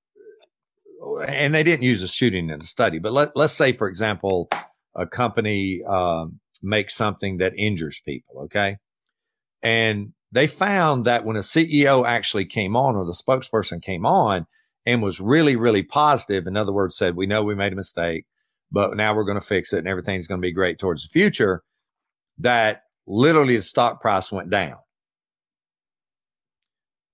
and 1.18 1.54
they 1.54 1.64
didn't 1.64 1.84
use 1.84 2.02
a 2.02 2.08
shooting 2.08 2.50
in 2.50 2.60
the 2.60 2.66
study, 2.66 3.00
but 3.00 3.14
let, 3.14 3.36
let's 3.36 3.54
say, 3.54 3.74
for 3.74 3.88
example, 3.88 4.50
a 4.96 5.08
company 5.08 5.84
um, 5.84 6.40
makes 6.62 6.96
something 6.96 7.38
that 7.38 7.54
injures 7.56 8.02
people. 8.06 8.44
Okay. 8.44 8.78
And 9.62 10.14
they 10.32 10.48
found 10.48 11.06
that 11.06 11.26
when 11.26 11.36
a 11.36 11.42
CEO 11.42 12.08
actually 12.08 12.46
came 12.46 12.76
on 12.76 12.96
or 12.96 13.06
the 13.06 13.12
spokesperson 13.12 13.82
came 13.82 14.06
on, 14.06 14.46
and 14.86 15.04
was 15.04 15.20
really, 15.20 15.56
really 15.56 15.84
positive. 15.84 16.48
In 16.48 16.58
other 16.58 16.72
words, 16.72 16.96
said, 16.96 17.16
we 17.16 17.28
know 17.28 17.44
we 17.44 17.56
made 17.56 17.74
a 17.74 17.76
mistake, 17.76 18.26
but 18.72 18.96
now 18.96 19.16
we're 19.16 19.24
going 19.24 19.40
to 19.40 19.46
fix 19.46 19.74
it 19.74 19.80
and 19.80 19.88
everything's 19.88 20.28
going 20.28 20.42
to 20.42 20.46
be 20.46 20.52
great 20.52 20.80
towards 20.80 21.04
the 21.04 21.10
future. 21.10 21.64
That 22.40 22.84
literally 23.06 23.56
the 23.56 23.62
stock 23.62 24.02
price 24.02 24.32
went 24.32 24.50
down. 24.50 24.78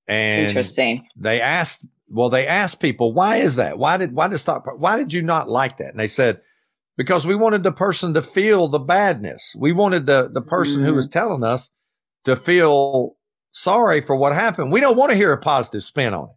And 0.07 0.47
interesting. 0.47 1.07
They 1.17 1.41
asked, 1.41 1.85
well, 2.07 2.29
they 2.29 2.47
asked 2.47 2.79
people, 2.79 3.13
why 3.13 3.37
is 3.37 3.55
that? 3.55 3.77
Why 3.77 3.97
did, 3.97 4.13
why 4.13 4.27
did 4.27 4.37
stock, 4.37 4.65
why 4.77 4.97
did 4.97 5.13
you 5.13 5.21
not 5.21 5.49
like 5.49 5.77
that? 5.77 5.91
And 5.91 5.99
they 5.99 6.07
said, 6.07 6.41
because 6.97 7.25
we 7.25 7.35
wanted 7.35 7.63
the 7.63 7.71
person 7.71 8.13
to 8.13 8.21
feel 8.21 8.67
the 8.67 8.79
badness. 8.79 9.55
We 9.57 9.73
wanted 9.73 10.05
the, 10.05 10.29
the 10.31 10.41
person 10.41 10.77
mm-hmm. 10.77 10.87
who 10.87 10.93
was 10.93 11.07
telling 11.07 11.43
us 11.43 11.71
to 12.23 12.35
feel 12.35 13.15
sorry 13.51 14.01
for 14.01 14.15
what 14.15 14.33
happened. 14.33 14.71
We 14.71 14.79
don't 14.79 14.97
want 14.97 15.11
to 15.11 15.17
hear 15.17 15.33
a 15.33 15.37
positive 15.37 15.83
spin 15.83 16.13
on 16.13 16.25
it. 16.25 16.35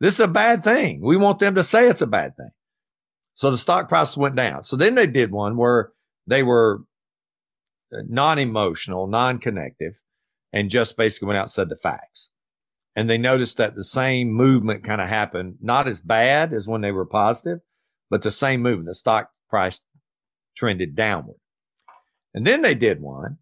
This 0.00 0.14
is 0.14 0.20
a 0.20 0.28
bad 0.28 0.64
thing. 0.64 1.00
We 1.02 1.16
want 1.16 1.38
them 1.38 1.54
to 1.54 1.62
say 1.62 1.88
it's 1.88 2.02
a 2.02 2.06
bad 2.06 2.36
thing. 2.36 2.50
So 3.34 3.50
the 3.50 3.58
stock 3.58 3.88
price 3.88 4.16
went 4.16 4.36
down. 4.36 4.64
So 4.64 4.76
then 4.76 4.94
they 4.94 5.06
did 5.06 5.30
one 5.30 5.56
where 5.56 5.90
they 6.26 6.42
were 6.42 6.82
non 7.92 8.38
emotional, 8.38 9.06
non 9.06 9.38
connective, 9.38 10.00
and 10.52 10.70
just 10.70 10.96
basically 10.96 11.26
went 11.26 11.38
out 11.38 11.44
and 11.44 11.50
said 11.50 11.68
the 11.68 11.76
facts. 11.76 12.30
And 12.96 13.10
they 13.10 13.18
noticed 13.18 13.56
that 13.56 13.74
the 13.74 13.84
same 13.84 14.32
movement 14.32 14.84
kind 14.84 15.00
of 15.00 15.08
happened, 15.08 15.56
not 15.60 15.88
as 15.88 16.00
bad 16.00 16.52
as 16.52 16.68
when 16.68 16.80
they 16.80 16.92
were 16.92 17.06
positive, 17.06 17.58
but 18.08 18.22
the 18.22 18.30
same 18.30 18.62
movement. 18.62 18.86
The 18.86 18.94
stock 18.94 19.30
price 19.50 19.80
trended 20.56 20.94
downward. 20.94 21.36
And 22.32 22.46
then 22.46 22.62
they 22.62 22.74
did 22.74 23.00
one 23.00 23.38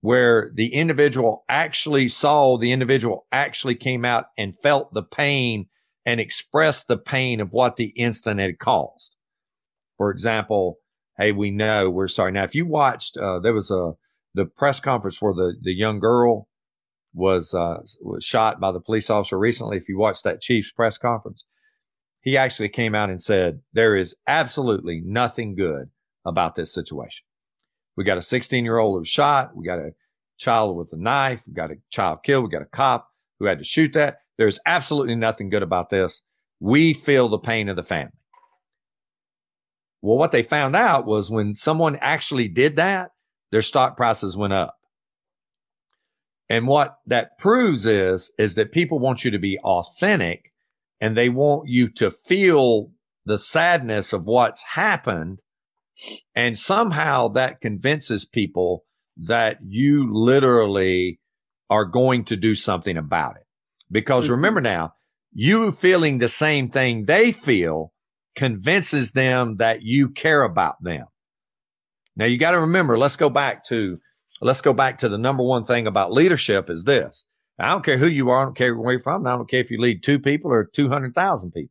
where 0.00 0.50
the 0.54 0.74
individual 0.74 1.44
actually 1.48 2.08
saw 2.08 2.58
the 2.58 2.72
individual 2.72 3.26
actually 3.32 3.74
came 3.74 4.04
out 4.04 4.26
and 4.36 4.58
felt 4.58 4.92
the 4.92 5.02
pain 5.02 5.66
and 6.04 6.20
expressed 6.20 6.88
the 6.88 6.98
pain 6.98 7.40
of 7.40 7.54
what 7.54 7.76
the 7.76 7.86
incident 7.96 8.40
had 8.40 8.58
caused. 8.58 9.16
For 9.96 10.10
example, 10.10 10.78
hey, 11.18 11.32
we 11.32 11.50
know 11.50 11.88
we're 11.88 12.08
sorry. 12.08 12.32
Now, 12.32 12.44
if 12.44 12.54
you 12.54 12.66
watched, 12.66 13.16
uh, 13.16 13.38
there 13.38 13.54
was 13.54 13.70
a 13.70 13.92
the 14.34 14.44
press 14.44 14.80
conference 14.80 15.22
where 15.22 15.32
the 15.32 15.54
the 15.62 15.72
young 15.72 16.00
girl 16.00 16.48
was 17.14 17.54
uh, 17.54 17.80
was 18.02 18.24
shot 18.24 18.60
by 18.60 18.72
the 18.72 18.80
police 18.80 19.08
officer 19.08 19.38
recently. 19.38 19.76
If 19.76 19.88
you 19.88 19.96
watched 19.96 20.24
that 20.24 20.40
chief's 20.40 20.72
press 20.72 20.98
conference, 20.98 21.44
he 22.20 22.36
actually 22.36 22.68
came 22.68 22.94
out 22.94 23.10
and 23.10 23.20
said 23.20 23.60
there 23.72 23.96
is 23.96 24.16
absolutely 24.26 25.00
nothing 25.04 25.54
good 25.54 25.90
about 26.24 26.56
this 26.56 26.72
situation. 26.72 27.24
We 27.96 28.04
got 28.04 28.18
a 28.18 28.22
16 28.22 28.64
year 28.64 28.78
old 28.78 28.94
who 28.94 29.00
was 29.00 29.08
shot. 29.08 29.56
We 29.56 29.64
got 29.64 29.78
a 29.78 29.92
child 30.38 30.76
with 30.76 30.92
a 30.92 30.96
knife. 30.96 31.44
We 31.46 31.54
got 31.54 31.70
a 31.70 31.76
child 31.90 32.20
killed. 32.24 32.44
We 32.44 32.50
got 32.50 32.62
a 32.62 32.66
cop 32.66 33.08
who 33.38 33.46
had 33.46 33.58
to 33.58 33.64
shoot 33.64 33.92
that. 33.92 34.18
There's 34.36 34.58
absolutely 34.66 35.14
nothing 35.14 35.48
good 35.48 35.62
about 35.62 35.90
this. 35.90 36.22
We 36.60 36.92
feel 36.92 37.28
the 37.28 37.38
pain 37.38 37.68
of 37.68 37.76
the 37.76 37.82
family. 37.82 38.12
Well, 40.02 40.18
what 40.18 40.32
they 40.32 40.42
found 40.42 40.76
out 40.76 41.06
was 41.06 41.30
when 41.30 41.54
someone 41.54 41.96
actually 42.00 42.48
did 42.48 42.76
that, 42.76 43.10
their 43.52 43.62
stock 43.62 43.96
prices 43.96 44.36
went 44.36 44.52
up. 44.52 44.76
And 46.48 46.66
what 46.66 46.98
that 47.06 47.38
proves 47.38 47.86
is, 47.86 48.32
is 48.38 48.54
that 48.54 48.72
people 48.72 48.98
want 48.98 49.24
you 49.24 49.30
to 49.30 49.38
be 49.38 49.58
authentic 49.60 50.52
and 51.00 51.16
they 51.16 51.28
want 51.28 51.68
you 51.68 51.88
to 51.92 52.10
feel 52.10 52.90
the 53.24 53.38
sadness 53.38 54.12
of 54.12 54.24
what's 54.24 54.62
happened. 54.62 55.40
And 56.34 56.58
somehow 56.58 57.28
that 57.28 57.60
convinces 57.60 58.26
people 58.26 58.84
that 59.16 59.58
you 59.66 60.12
literally 60.12 61.20
are 61.70 61.84
going 61.84 62.24
to 62.24 62.36
do 62.36 62.54
something 62.54 62.96
about 62.96 63.36
it. 63.36 63.44
Because 63.90 64.24
mm-hmm. 64.24 64.32
remember 64.34 64.60
now, 64.60 64.94
you 65.32 65.72
feeling 65.72 66.18
the 66.18 66.28
same 66.28 66.68
thing 66.68 67.06
they 67.06 67.32
feel 67.32 67.92
convinces 68.36 69.12
them 69.12 69.56
that 69.56 69.82
you 69.82 70.08
care 70.08 70.42
about 70.42 70.82
them. 70.82 71.06
Now 72.16 72.26
you 72.26 72.38
got 72.38 72.52
to 72.52 72.60
remember, 72.60 72.98
let's 72.98 73.16
go 73.16 73.30
back 73.30 73.64
to, 73.66 73.96
let's 74.40 74.60
go 74.60 74.72
back 74.72 74.98
to 74.98 75.08
the 75.08 75.18
number 75.18 75.42
one 75.42 75.64
thing 75.64 75.86
about 75.86 76.12
leadership 76.12 76.68
is 76.70 76.84
this, 76.84 77.24
I 77.58 77.68
don't 77.68 77.84
care 77.84 77.98
who 77.98 78.08
you 78.08 78.30
are. 78.30 78.42
I 78.42 78.44
don't 78.44 78.56
care 78.56 78.74
where 78.76 78.92
you're 78.92 79.00
from. 79.00 79.26
I 79.26 79.30
don't 79.32 79.48
care 79.48 79.60
if 79.60 79.70
you 79.70 79.80
lead 79.80 80.02
two 80.02 80.18
people 80.18 80.50
or 80.50 80.64
200,000 80.64 81.52
people. 81.52 81.70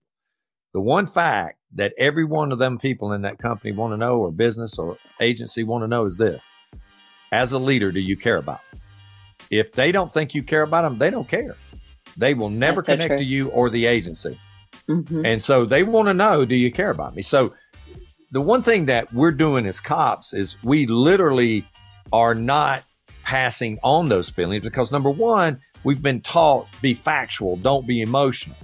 The 0.73 0.82
one 0.82 1.06
fact 1.06 1.60
that 1.76 1.93
every 1.97 2.23
one 2.23 2.52
of 2.52 2.60
them 2.60 2.80
people 2.80 3.13
in 3.13 3.21
that 3.23 3.38
company 3.38 3.73
want 3.73 3.93
to 3.93 3.97
know 3.97 4.17
or 4.17 4.32
business 4.32 4.80
or 4.80 4.97
agency 5.19 5.63
want 5.63 5.84
to 5.84 5.88
know 5.88 6.06
is 6.06 6.17
this. 6.17 6.49
As 7.32 7.52
a 7.52 7.60
leader, 7.60 7.91
do 7.91 7.99
you 7.99 8.15
care 8.15 8.38
about 8.38 8.62
them? 8.71 8.80
If 9.52 9.73
they 9.73 9.91
don't 9.91 10.12
think 10.12 10.34
you 10.34 10.41
care 10.41 10.63
about 10.63 10.84
them, 10.84 10.97
they 10.97 11.10
don't 11.10 11.28
care. 11.28 11.56
They 12.15 12.34
will 12.34 12.49
never 12.49 12.82
so 12.82 12.93
connect 12.93 13.10
true. 13.10 13.17
to 13.17 13.23
you 13.23 13.49
or 13.49 13.69
the 13.69 13.86
agency. 13.86 14.39
Mhm. 14.88 15.26
And 15.26 15.41
so 15.41 15.65
they 15.65 15.84
want 15.84 16.08
to 16.08 16.13
know, 16.13 16.45
do 16.45 16.56
you 16.56 16.71
care 16.71 16.91
about 16.91 17.15
me? 17.15 17.21
So 17.21 17.54
the 18.32 18.41
one 18.41 18.62
thing 18.62 18.86
that 18.86 19.12
we're 19.13 19.32
doing 19.32 19.65
as 19.65 19.80
cops 19.80 20.34
is 20.34 20.62
we 20.63 20.86
literally 20.86 21.65
are 22.13 22.36
not 22.36 22.84
passing 23.23 23.80
on 23.84 24.08
those 24.08 24.30
feelings 24.30 24.63
because 24.63 24.91
number 24.91 25.10
one, 25.10 25.60
we've 25.84 26.02
been 26.02 26.21
taught 26.21 26.67
be 26.82 26.93
factual, 26.93 27.58
don't 27.58 27.88
be 27.88 28.02
emotional. 28.02 28.56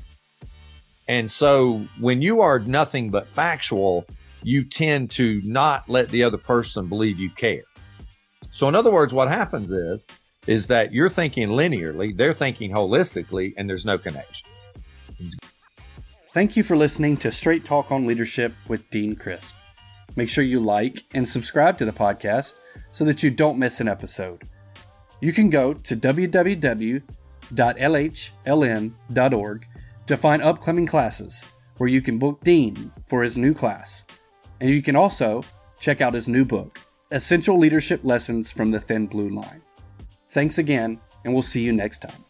And 1.07 1.29
so 1.29 1.87
when 1.99 2.21
you 2.21 2.41
are 2.41 2.59
nothing 2.59 3.09
but 3.09 3.25
factual, 3.25 4.05
you 4.43 4.63
tend 4.63 5.09
to 5.11 5.41
not 5.43 5.89
let 5.89 6.09
the 6.09 6.23
other 6.23 6.37
person 6.37 6.87
believe 6.87 7.19
you 7.19 7.31
care. 7.31 7.63
So 8.51 8.69
in 8.69 8.75
other 8.75 8.91
words, 8.91 9.13
what 9.13 9.27
happens 9.27 9.71
is 9.71 10.05
is 10.47 10.67
that 10.67 10.93
you're 10.93 11.09
thinking 11.09 11.49
linearly, 11.49 12.15
they're 12.15 12.33
thinking 12.33 12.71
holistically, 12.71 13.53
and 13.57 13.69
there's 13.69 13.85
no 13.85 13.97
connection. 13.97 14.47
Thank 16.31 16.55
you 16.55 16.63
for 16.63 16.77
listening 16.77 17.17
to 17.17 17.31
Straight 17.31 17.65
Talk 17.65 17.91
on 17.91 18.05
Leadership 18.05 18.53
with 18.67 18.89
Dean 18.89 19.15
Crisp. 19.15 19.55
Make 20.15 20.29
sure 20.29 20.43
you 20.43 20.59
like 20.59 21.03
and 21.13 21.27
subscribe 21.27 21.77
to 21.77 21.85
the 21.85 21.91
podcast 21.91 22.55
so 22.91 23.05
that 23.05 23.23
you 23.23 23.31
don't 23.31 23.59
miss 23.59 23.79
an 23.79 23.87
episode. 23.87 24.43
You 25.21 25.33
can 25.33 25.49
go 25.49 25.73
to 25.73 25.95
www.lhln.org 25.95 27.05
to 30.07 30.17
find 30.17 30.41
upcoming 30.41 30.87
classes 30.87 31.45
where 31.77 31.89
you 31.89 32.01
can 32.01 32.17
book 32.17 32.41
Dean 32.41 32.91
for 33.07 33.23
his 33.23 33.37
new 33.37 33.53
class. 33.53 34.03
And 34.59 34.69
you 34.69 34.81
can 34.81 34.95
also 34.95 35.43
check 35.79 36.01
out 36.01 36.13
his 36.13 36.27
new 36.27 36.43
book, 36.43 36.79
Essential 37.11 37.57
Leadership 37.57 38.01
Lessons 38.03 38.51
from 38.51 38.71
the 38.71 38.79
Thin 38.79 39.07
Blue 39.07 39.29
Line. 39.29 39.61
Thanks 40.29 40.57
again, 40.57 40.99
and 41.23 41.33
we'll 41.33 41.41
see 41.41 41.61
you 41.61 41.71
next 41.71 41.99
time. 41.99 42.25